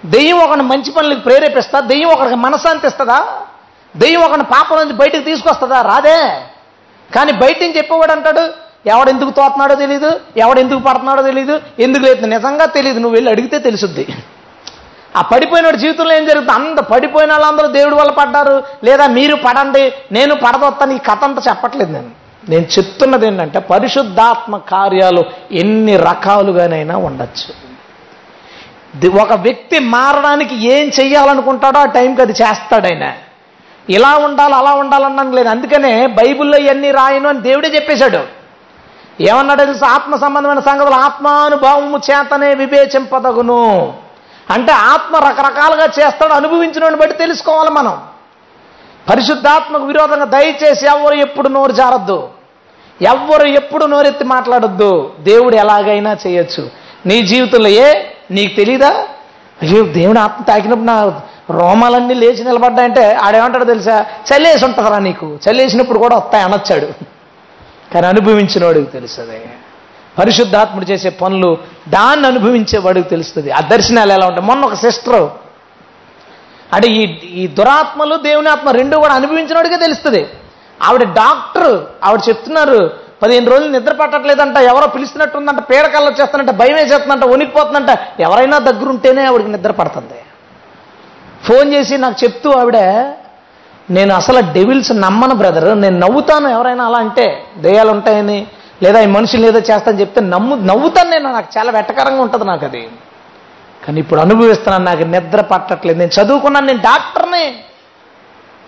దెయ్యం 0.06 0.40
ఒకరిని 0.40 0.64
మంచి 0.64 0.92
పనులకు 0.92 1.20
ప్రేరేపిస్తా 1.20 1.80
దెయ్యం 1.80 2.10
ఒకరికి 2.10 2.36
మనశాంతి 2.36 2.88
ఇస్తుందా? 2.88 3.20
దెయ్యం 3.98 4.22
ఒకరిని 4.22 4.44
పాపం 4.44 4.78
నుంచి 4.78 4.94
బయటకు 4.94 5.22
తీసుకొస్తుందా? 5.22 5.82
రాదే. 5.82 6.42
కానీ 7.16 7.32
బయట 7.32 7.62
నుంచి 7.62 7.78
చెప్పేవాడు 7.78 8.12
అంటాడు 8.12 8.68
ఎవడు 8.90 9.10
ఎందుకు 9.10 9.30
తోతున్నాడో 9.30 9.76
తెలియదు 9.76 10.20
ఎవడు 10.38 10.60
ఎందుకు 10.60 10.80
పడుతున్నాడో 10.80 11.22
తెలియదు 11.22 11.62
ఎందుకు 11.80 12.04
లేదు 12.04 12.26
నిజంగా 12.26 12.66
తెలియదు 12.66 13.00
నువ్వు 13.00 13.16
వెళ్ళి 13.16 13.32
అడిగితే 13.32 13.60
తెలుసుద్ది. 13.60 14.08
ఆ 15.16 15.22
పడిపోయినోడి 15.22 15.78
జీవితంలో 15.78 16.16
ఏం 16.16 16.26
జరుగుతుంది? 16.26 16.52
అంత 16.52 16.80
పడిపోయిన 16.80 17.32
వాళ్ళందరూ 17.32 17.68
దేవుడి 17.68 17.96
వల్ల 17.96 18.12
పడ్డారు. 18.12 18.64
లేదా 18.84 19.08
మీరు 19.08 19.36
పడండి 19.36 19.94
నేను 20.12 20.36
పడదొత్తాను 20.36 20.92
ఈ 20.92 20.98
కథ 20.98 21.24
అంతా 21.24 21.42
చెప్పట్లేదు 21.50 21.92
నేను. 21.92 22.12
నేను 22.50 22.64
చెప్తున్నది 22.64 23.28
ఏంటంటే 23.28 23.60
పరిశుద్ధాత్మ 23.60 24.58
కార్యాలు 24.58 25.26
ఎన్ని 25.52 25.98
రకాలుగానైనా 25.98 26.98
ఉండొచ్చు. 26.98 27.68
ఒక 29.22 29.34
వ్యక్తి 29.34 29.80
మారడానికి 29.80 30.68
ఏం 30.68 30.92
చెయ్యాలనుకుంటాడో 31.00 31.80
ఆ 31.80 31.86
టైంకి 31.86 32.22
అది 32.22 32.32
చేస్తాడైనా 32.32 33.14
ఇలా 33.90 34.16
ఉండాలి 34.16 34.56
అలా 34.56 34.74
ఉండాలన్నాను 34.74 35.32
లేదు. 35.32 35.50
అందుకనే 35.50 36.08
బైబిల్లో 36.08 36.58
ఇవన్నీ 36.58 36.92
రాయను 36.92 37.30
అని 37.30 37.42
దేవుడే 37.42 37.68
చెప్పేశాడు. 37.68 38.20
ఏమన్నాడు 39.24 39.64
తెలుసు? 39.64 39.86
ఆత్మ 39.86 40.16
సంబంధమైన 40.16 40.60
సంగతులు 40.60 40.96
ఆత్మానుభవము 40.96 41.98
చేతనే 41.98 42.54
వివేచింపదగును. 42.54 43.94
అంటే 44.50 44.72
ఆత్మ 44.72 45.16
రకరకాలుగా 45.16 45.86
చేస్తాడు 45.86 46.34
అనుభవించిన 46.34 46.96
బట్టి 46.96 47.18
తెలుసుకోవాలి 47.18 47.70
మనం. 47.70 48.02
పరిశుద్ధాత్మకు 49.10 49.86
విరోధంగా 49.86 50.26
దయచేసి 50.26 50.86
ఎవరు 50.86 51.16
ఎప్పుడు 51.16 51.48
నోరు 51.48 51.72
జారద్దు. 51.72 52.30
ఎవ్వరు 53.02 53.48
ఎప్పుడు 53.48 53.86
నోరెత్తి 53.86 54.24
మాట్లాడొద్దు. 54.24 55.14
దేవుడు 55.20 55.56
ఎలాగైనా 55.56 56.18
చేయొచ్చు. 56.28 56.70
నీ 57.06 57.22
జీవితంలో 57.22 57.68
ఏ? 57.68 57.94
నీకు 58.32 58.56
తెలీదా? 58.56 58.90
అయ్యో 59.62 59.84
దేవుని 59.84 60.20
ఆత్మ 60.20 60.44
తాకినప్పుడు 60.44 60.86
నా 60.86 61.22
రోమాలన్నీ 61.52 62.14
లేచి 62.14 62.44
నిలబడ్డాయంటే 62.44 63.14
ఆడేమంటాడు 63.14 63.66
తెలుసా? 63.66 64.02
చల్లేసి 64.02 64.66
ఉంటుందిరా 64.66 65.00
నీకు. 65.00 65.40
చల్లేసినప్పుడు 65.50 66.00
కూడా 66.00 66.16
వస్తాయి 66.16 66.44
అనొచ్చాడు. 66.44 66.86
కానీ 67.94 68.08
అనుభవించిన 68.08 68.66
వాడికి 68.66 68.92
తెలుస్తుంది. 68.92 69.50
పరిశుద్ధాత్ముడు 70.18 70.86
చేసే 70.86 71.10
పనులు 71.10 71.58
దాన్ని 71.90 72.28
అనుభవించే 72.28 72.80
వాడికి 72.80 73.10
తెలుస్తుంది. 73.10 73.52
ఆ 73.52 73.60
దర్శనాలు 73.60 74.14
ఎలా 74.14 74.28
ఉంటాయి? 74.28 74.48
మొన్న 74.48 74.66
ఒక 74.66 74.74
సిస్టర్. 74.74 75.30
అంటే 76.74 76.88
ఈ 76.88 77.04
ఈ 77.28 77.48
దురాత్మలు 77.48 78.16
దేవుని 78.16 78.50
ఆత్మ 78.50 78.70
రెండు 78.70 78.98
కూడా 78.98 79.14
అనుభవించిన 79.14 79.56
వాడికే 79.56 79.78
తెలుస్తుంది. 79.78 80.28
ఆవిడ 80.84 81.04
డాక్టర్ 81.04 81.86
ఆవిడ 82.04 82.20
చెప్తున్నారు 82.30 82.92
పదిహేను 83.22 83.52
రోజులు 83.52 83.70
నిద్ర 83.70 83.94
పట్టట్లేదంట 83.94 84.58
ఎవరో 84.58 84.88
పిలుస్తున్నట్టుందంట 84.88 85.60
పీడకల్లో 85.60 86.12
వచ్చేస్తానంట 86.12 86.50
భయం 86.50 86.76
వేసేస్తుందంట 86.76 87.24
వణికిపోతుందంట 87.24 88.00
ఎవరైనా 88.20 88.60
దగ్గరుంటేనే 88.60 89.26
ఆవిడకి 89.26 89.52
నిద్ర 89.52 89.72
పడుతుంది. 89.72 90.16
ఫోన్ 91.48 91.74
చేసి 91.74 91.98
నాకు 91.98 92.16
చెప్తూ 92.24 92.52
ఆవిడ 92.52 92.78
నేను 93.90 94.16
అసలు 94.16 94.54
డెవిల్స్ 94.54 94.92
నమ్మను 94.92 95.36
బ్రదర్. 95.36 95.82
నేను 95.82 96.00
నవ్వుతాను 96.00 96.48
ఎవరైనా 96.48 96.86
అలా 96.86 96.98
అంటే 96.98 97.44
దయ్యాలు 97.58 97.92
ఉంటాయని 97.92 98.48
లేదా 98.84 99.00
ఈ 99.00 99.06
మనుషులు 99.06 99.46
ఏదో 99.46 99.60
చేస్తాను 99.60 100.00
చెప్తే 100.00 100.22
నమ్ము 100.22 100.56
నవ్వుతాను 100.56 101.10
నేను. 101.10 101.32
నాకు 101.32 101.48
చాలా 101.58 101.72
వెట్టకరంగా 101.72 102.22
ఉంటుంది 102.22 102.46
నాకు 102.46 102.66
అది. 102.66 102.90
కానీ 103.88 104.00
ఇప్పుడు 104.00 104.20
అనుభవిస్తున్నాను 104.20 104.86
నాకు 104.86 105.04
నిద్ర 105.04 105.42
పట్టట్లేదు. 105.42 106.00
నేను 106.00 106.22
చదువుకున్నాను 106.22 106.66
నేను 106.66 106.80
డాక్టర్ని. 106.80 107.56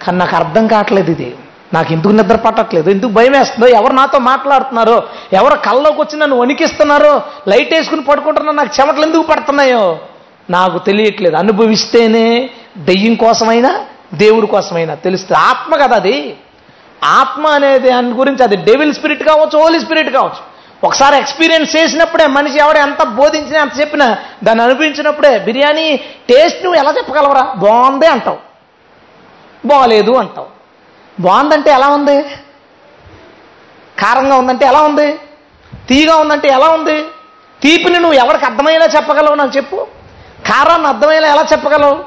కానీ 0.05 0.17
నాకు 0.17 0.35
అర్థం 0.35 0.67
కావట్లేదు 0.67 1.11
ఇది. 1.11 1.35
నాకు 1.73 1.93
ఎందుకు 1.93 2.13
నిద్ర 2.13 2.35
పట్టట్లేదు? 2.35 2.89
ఎందుకు 2.89 3.11
భయం 3.11 3.31
వేస్తుందో? 3.31 3.67
ఎవరు 3.67 3.93
నాతో 3.93 4.19
మాట్లాడుతున్నారో? 4.19 5.03
ఎవరు 5.33 5.57
కల్లోకి 5.57 6.01
వచ్చి 6.01 6.19
నన్ను 6.19 6.37
వణికిస్తున్నారో? 6.37 7.21
లైట్ 7.47 7.73
వేసుకుని 7.73 8.01
పడుకుంటున్నా 8.01 8.51
నాకు 8.51 8.81
చెమటలు 8.81 9.05
ఎందుకు 9.05 9.21
పడుతున్నాయో? 9.21 9.97
నాకు 10.49 10.77
తెలియట్లేదు. 10.77 11.35
అనుభవిస్తేనే 11.35 12.49
దెయ్యం 12.77 13.15
కోసమైనా 13.15 13.85
దేవుడి 14.13 14.47
కోసమైనా 14.47 14.93
తెలుస్తుంది. 14.93 15.41
ఆత్మ 15.41 15.75
కదా 15.75 15.95
అది. 15.95 16.37
ఆత్మ 17.03 17.47
అనేది 17.47 17.89
దాని 17.89 18.11
గురించి 18.11 18.43
అది 18.43 18.55
డెవిల్ 18.55 18.93
స్పిరిట్ 18.93 19.23
కావచ్చు 19.23 19.59
హోలీ 19.59 19.79
స్పిరిట్ 19.79 20.09
కావచ్చు. 20.09 20.59
ఒకసారి 20.83 21.17
ఎక్స్పీరియన్స్ 21.17 21.75
చేసినప్పుడే 21.75 22.27
మనిషి 22.27 22.59
ఎవడ 22.59 22.77
ఎంత 22.77 23.03
బోధించినా 23.03 23.61
ఎంత 23.61 23.79
చెప్పినా 23.79 24.17
దాన్ని 24.43 24.63
అనిపించినప్పుడే 24.63 25.39
బిర్యానీ 25.39 25.97
టేస్ట్ 26.29 26.63
నువ్వు 26.63 26.79
ఎలా 26.79 26.93
చెప్పగలవరా? 26.97 27.41
బాగుంది 27.41 28.07
అంటావు. 28.07 28.37
బాగలేదు 29.65 30.11
అంటావు. 30.11 30.47
బాగుందంటే 31.21 31.71
ఎలా 31.71 31.87
ఉంది? 31.87 32.23
కారంగా 33.99 34.35
ఉందంటే 34.35 34.65
ఎలా 34.65 34.81
ఉంది? 34.81 35.11
తీగా 35.89 36.15
ఉందంటే 36.15 36.47
ఎలా 36.47 36.67
ఉంది? 36.69 37.01
తీపిని 37.61 37.99
నువ్వు 37.99 38.13
ఎవరికి 38.13 38.45
అర్థమయ్యేలా 38.45 38.85
చెప్పగలవు 38.85 39.35
నాకు 39.35 39.57
చెప్పు. 39.57 39.87
కారాన్ని 40.47 40.87
అర్థమయ్యేలా 40.87 41.27
ఎలా 41.27 41.45
చెప్పగలవు? 41.51 41.99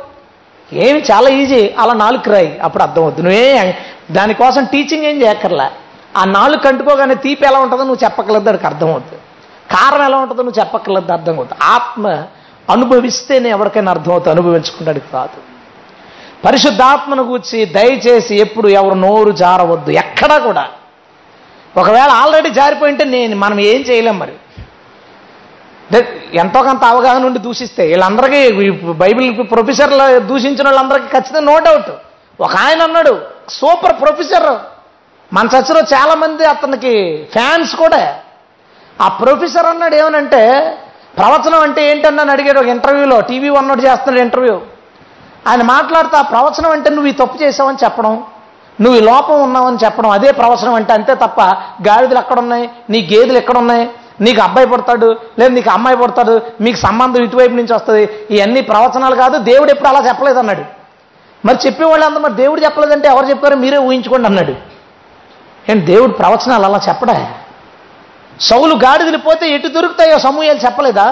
ఏమి 0.72 1.00
చాలా 1.00 1.28
ఈజీ. 1.28 1.74
అలా 1.78 1.92
నాలుగు 1.92 2.32
రాయి. 2.32 2.58
అప్పుడు 2.58 2.82
అర్థమవుద్ది. 2.82 3.22
నువ్వే 3.22 3.78
దానికోసం 4.10 4.64
టీచింగ్ 4.64 5.04
ఏం 5.04 5.22
చేయక్కర్లా. 5.22 5.70
ఆ 6.16 6.24
నాలుగు 6.24 6.60
కంటుకోగానే 6.60 7.14
తీపి 7.14 7.46
ఎలా 7.46 7.58
ఉంటుందో 7.58 7.82
నువ్వు 7.82 8.04
చెప్పగలదు 8.04 8.44
దానికి 8.44 8.66
అర్థమవుతుంది 8.66 9.22
కారం 9.74 10.04
ఎలా 10.04 10.16
ఉంటుందో 10.16 10.42
నువ్వు 10.42 10.60
చెప్పగలదు 10.60 11.12
అర్థం 11.12 11.36
అవుతుంది 11.36 11.64
ఆత్మ 11.64 12.22
అనుభవిస్తేనే 12.70 13.50
ఎవరికైనా 13.50 13.92
అర్థమవుతుంది 13.92 14.40
అనుభవించుకుంటానికి 14.40 15.12
కాదు. 15.12 15.52
పరిశుద్ధాత్మను 16.46 17.24
కూర్చి 17.24 17.64
దయచేసి 17.64 18.36
ఎప్పుడు 18.36 18.68
ఎవరు 18.68 18.94
నోరు 18.94 19.30
జారవద్దు 19.30 19.90
ఎక్కడా 19.90 20.38
కూడా. 20.38 20.68
ఒకవేళ 21.76 22.10
ఆల్రెడీ 22.10 22.50
జారిపోయింటే 22.50 23.04
నేను 23.04 23.36
మనం 23.36 23.60
ఏం 23.60 23.80
చేయలేం 23.80 24.18
మరి? 24.18 24.32
ఎంతో 26.34 26.62
కొంత 26.62 26.84
అవగాహన 26.84 27.26
ఉండి 27.26 27.38
దూషిస్తే 27.38 27.86
వీళ్ళందరికీ 27.86 28.40
బైబిల్ 28.92 29.50
ప్రొఫెసర్లు 29.52 30.18
దూషించిన 30.18 30.66
వాళ్ళందరికీ 30.68 31.06
ఖచ్చితంగా 31.06 31.52
నో 31.52 31.58
డౌట్. 31.58 31.90
ఒక 32.40 32.54
ఆయన 32.56 32.82
అన్నాడు 32.82 33.20
సూపర్ 33.48 34.00
ప్రొఫెసర్. 34.00 34.50
మన 35.34 35.46
చర్చలో 35.46 35.80
చాలామంది 35.80 36.44
అతనికి 36.44 36.92
ఫ్యాన్స్ 37.32 37.76
కూడా. 37.76 38.16
ఆ 39.00 39.08
ప్రొఫెసర్ 39.08 39.66
అన్నాడు 39.66 39.94
ఏమనంటే 39.94 40.42
ప్రవచనం 41.18 41.60
అంటే 41.60 41.90
ఏంటన్నాను 41.90 42.32
అడిగాడు 42.32 42.60
ఒక 42.60 42.66
ఇంటర్వ్యూలో 42.66 43.20
టీవీ 43.20 43.48
వన్నోడు 43.48 43.80
చేస్తున్నాడు 43.80 44.20
ఇంటర్వ్యూ. 44.20 44.60
ఆయన 45.48 45.62
మాట్లాడుతూ 45.62 46.16
ఆ 46.16 46.22
ప్రవచనం 46.22 46.70
అంటే 46.70 46.90
నువ్వు 46.90 47.06
ఈ 47.06 47.12
తప్పు 47.12 47.42
చేసావని 47.42 47.84
చెప్పడం 47.84 48.22
నువ్వు 48.80 49.00
ఈ 49.00 49.04
లోపం 49.04 49.42
ఉన్నావని 49.42 49.78
చెప్పడం 49.84 50.10
అదే 50.10 50.32
ప్రవచనం 50.32 50.74
అంటే 50.74 50.92
అంతే 50.92 51.14
తప్ప 51.14 51.40
గాడిదలు 51.88 52.18
ఎక్కడున్నాయి 52.18 52.70
నీ 52.90 53.08
గేదెలు 53.12 53.38
ఎక్కడున్నాయి 53.38 53.90
నీకు 54.24 54.40
అబ్బాయి 54.40 54.66
పుడతాడు 54.66 55.08
లేదు 55.38 55.52
నీకు 55.54 55.70
అమ్మాయి 55.70 55.96
పుడతాడు 55.96 56.34
మీకు 56.60 56.78
సంబంధం 56.78 57.22
ఇటువైపు 57.22 57.54
నుంచి 57.54 57.74
వస్తుంది 57.74 58.02
ఇవన్నీ 58.30 58.60
ప్రవచనాలు 58.60 59.14
కాదు 59.14 59.38
దేవుడు 59.50 59.70
ఎప్పుడు 59.70 59.88
అలా 59.88 60.08
చెప్పలేదు 60.08 60.38
అన్నాడు. 60.38 60.64
మరి 61.46 61.58
చెప్పేవాళ్ళు 61.66 62.06
అంత 62.06 62.18
మరి 62.18 62.34
దేవుడు 62.34 62.60
చెప్పలేదంటే 62.60 63.08
ఎవరు 63.08 63.26
చెప్పారో 63.26 63.56
మీరే 63.56 63.78
ఊహించుకోండి 63.78 64.26
అన్నాడు. 64.28 64.54
ఏంటి 65.70 65.84
దేవుడు 65.86 66.12
ప్రవచనాలు 66.12 66.64
అలా 66.64 66.80
చెప్పడా? 66.88 67.16
సౌలు 68.40 68.74
గాడిదలు 68.74 69.18
పోతే 69.18 69.46
ఎటు 69.54 69.68
దొరుకుతాయో 69.68 70.18
సమూహాలు 70.18 70.60
చెప్పలేదా? 70.66 71.06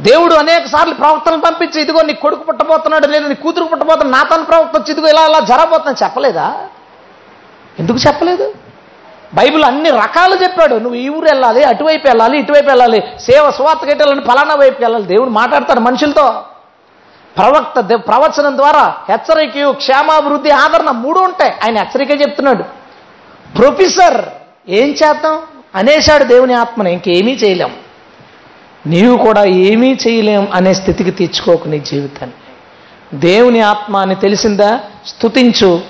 దేవుడు 0.00 0.34
అనేక 0.34 0.66
సార్లు 0.66 0.94
ప్రవక్తలను 0.94 1.40
పంపించి 1.40 1.80
ఇదిగో 1.80 2.02
నీ 2.02 2.12
కొడుకు 2.14 2.42
పుట్టబోతున్నాడు 2.42 3.06
లేదు 3.06 3.28
నీ 3.28 3.34
కూతురు 3.34 3.64
పుట్టబోతున్నాడు 3.64 4.16
నా 4.16 4.22
తన 4.22 4.42
ప్రవక్త 4.42 4.76
వచ్చి 4.78 4.92
ఇదిగో 4.92 5.08
ఇలా 5.08 5.26
ఇలా 5.26 5.40
జరగబోతున్నా 5.40 6.06
చెప్పలేదా? 6.06 6.46
ఎందుకు 7.78 7.98
చెప్పలేదు? 8.08 8.46
బైబిల్ 9.34 9.64
అన్ని 9.64 9.90
రకాలు 9.90 10.34
చెప్పాడు. 10.34 10.74
నువ్వు 10.74 10.94
ఈ 10.94 11.08
ఊరు 11.08 11.24
వెళ్ళాలి 11.24 11.64
అటువైపు 11.64 12.06
వెళ్ళాలి 12.06 12.38
ఇటువైపు 12.38 12.66
వెళ్ళాలి. 12.66 13.02
సేవ 13.20 13.50
స్వార్థకి 13.50 13.86
వెళ్ళాలని 13.86 14.20
ఫలానా 14.20 14.54
వైపుకి 14.54 14.82
వెళ్ళాలి. 14.82 15.04
దేవుడు 15.04 15.30
మాట్లాడతాడు 15.30 15.80
మనుషులతో. 15.80 16.42
ప్రవక్త 17.36 17.80
ప్రవచనం 18.08 18.56
ద్వారా 18.56 18.96
హెచ్చరిక 19.08 19.70
క్షేమాభివృద్ధి 19.70 20.50
ఆదరణ 20.50 20.90
మూడు 20.90 21.20
ఉంటాయి. 21.20 21.52
ఆయన 21.52 21.78
హెచ్చరిక 21.78 22.20
చెప్తున్నాడు. 22.20 22.62
ప్రొఫెసర్ 23.58 24.24
ఏం 24.68 24.88
చేద్దాం? 24.88 25.38
అనేశాడు 25.74 26.24
దేవుని 26.24 26.54
ఆత్మను. 26.54 26.88
ఇంకేమీ 26.88 27.32
చేయలేం. 27.32 27.74
నీవు 28.86 29.16
కూడా 29.16 29.44
ఏమీ 29.44 29.98
చేయలేం 30.08 30.48
అనే 30.52 30.74
స్థితికి 30.74 31.10
తెచ్చుకోకు 31.10 31.68
నీ 31.68 31.78
జీవితాన్ని. 31.78 32.36
దేవుని 33.20 33.60
ఆత్మ 33.60 33.96
అని 33.96 34.14
తెలిసిందా? 34.14 34.80
స్తుతించు. 35.06 35.80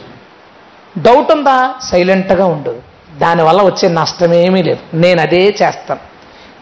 డౌట్ 0.99 1.33
ఉందా? 1.33 1.75
సైలెంట్గా 1.91 2.47
ఉండదు 2.47 2.83
దానివల్ల 3.21 3.63
వచ్చే 3.63 3.89
నష్టమేమీ 3.89 4.63
లేదు. 4.63 4.97
నేను 4.97 5.21
అదే 5.21 5.57
చేస్తాను. 5.63 6.01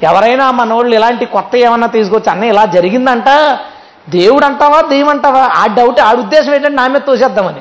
ఎవరైనా 0.02 0.50
మనోళ్ళు 0.50 0.94
ఇలాంటి 0.94 1.26
కొత్త 1.26 1.56
ఏమన్నా 1.56 1.86
తీసుకొచ్చి 1.86 2.30
అన్న 2.30 2.44
ఇలా 2.44 2.64
జరిగిందంట 2.64 3.24
దేవుడు 4.08 4.44
అంటావా 4.44 4.80
దెయ్యం 4.80 5.08
అంటావా 5.08 5.40
ఆ 5.40 5.66
డౌట్ 5.66 6.00
ఆ 6.00 6.12
ఉద్దేశం 6.12 6.54
ఏంటంటే 6.54 6.76
నా 6.76 6.86
మీద 6.86 7.00
తోసేద్దామని. 7.00 7.60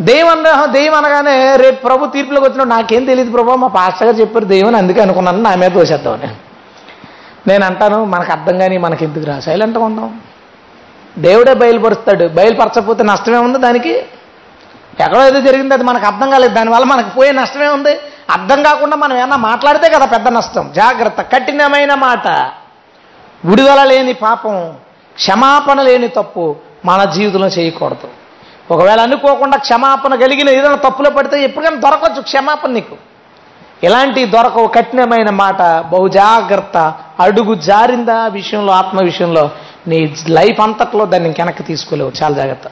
దెయ్యం 0.00 0.28
అన్న 0.28 0.64
దెయ్యం 0.64 0.94
అనగానే 0.94 1.56
రేపు 1.56 1.86
ప్రభు 1.86 2.06
తీర్పులోకి 2.06 2.46
వచ్చినప్పుడు 2.46 2.68
నాకేం 2.68 3.04
తెలియదు 3.04 3.30
ప్రభు 3.30 3.50
మా 3.50 3.68
పాస్టర్ 3.68 4.08
గారు 4.08 4.16
చెప్పారు 4.16 4.44
దెయ్యం 4.44 4.66
అని 4.66 4.76
అందుకే 4.76 5.00
అనుకున్నాను 5.00 5.42
నా 5.42 5.54
మీద 5.54 5.70
తోసేద్దామని. 5.70 6.28
నేను 7.48 7.64
అంటాను 7.64 8.04
మనకు 8.04 8.32
అర్థం 8.32 8.58
కానీ 8.58 8.78
మనకి 8.78 9.04
ఎందుకు 9.04 9.24
రా? 9.24 9.40
సైలెంట్గా 9.40 9.84
ఉందాం. 9.84 10.20
దేవుడే 11.18 11.54
బయలుపరుస్తాడు. 11.54 12.28
బయలుపరచకపోతే 12.28 13.04
నష్టమే 13.04 13.36
ఉంది 13.36 13.58
దానికి? 13.58 14.02
ఎక్కడో 15.00 15.26
ఏదో 15.26 15.40
జరిగింది 15.40 15.74
అది 15.74 15.84
మనకు 15.84 16.06
అర్థం 16.06 16.30
కాలేదు. 16.30 16.54
దానివల్ల 16.54 16.84
మనకు 16.84 17.08
పోయే 17.08 17.32
నష్టమే 17.32 17.68
ఉంది 17.68 17.98
అర్థం 18.30 18.62
కాకుండా 18.62 18.96
మనం 18.96 19.18
ఏమన్నా 19.18 19.36
మాట్లాడితే 19.36 19.88
కదా 19.88 20.06
పెద్ద 20.06 20.28
నష్టం. 20.28 20.72
జాగ్రత్త. 20.76 21.20
కఠినమైన 21.20 21.94
మాట. 21.94 22.28
విడుదల 23.44 23.84
లేని 23.84 24.12
పాపం 24.12 24.74
క్షమాపణ 25.14 25.82
లేని 25.82 26.08
తప్పు 26.08 26.56
మన 26.84 27.04
జీవితంలో 27.04 27.46
చేయకూడదు. 27.46 28.08
ఒకవేళ 28.70 29.00
అనుకోకుండా 29.00 29.58
క్షమాపణ 29.58 30.14
కలిగిన 30.14 30.48
ఏదైనా 30.48 30.74
తప్పులో 30.74 31.10
పడితే 31.10 31.42
ఎప్పుడైనా 31.42 31.76
దొరకవచ్చు 31.76 32.22
క్షమాపణ 32.22 32.70
నీకు. 32.70 32.96
ఇలాంటి 33.82 34.24
దొరకవు. 34.24 34.66
కఠినమైన 34.66 35.30
మాట. 35.30 35.62
బహుజాగ్రత్త 35.62 36.94
అడుగు 37.20 37.54
జారిందా 37.54 38.26
విషయంలో 38.26 38.72
ఆత్మ 38.72 39.00
విషయంలో 39.02 39.50
నీ 39.86 40.14
లైఫ్ 40.28 40.60
అంతట్లో 40.60 41.04
దాన్ని 41.04 41.28
వెనక్కి 41.28 41.62
తీసుకోలేవు 41.62 42.12
చాలా 42.22 42.34
జాగ్రత్త. 42.34 42.66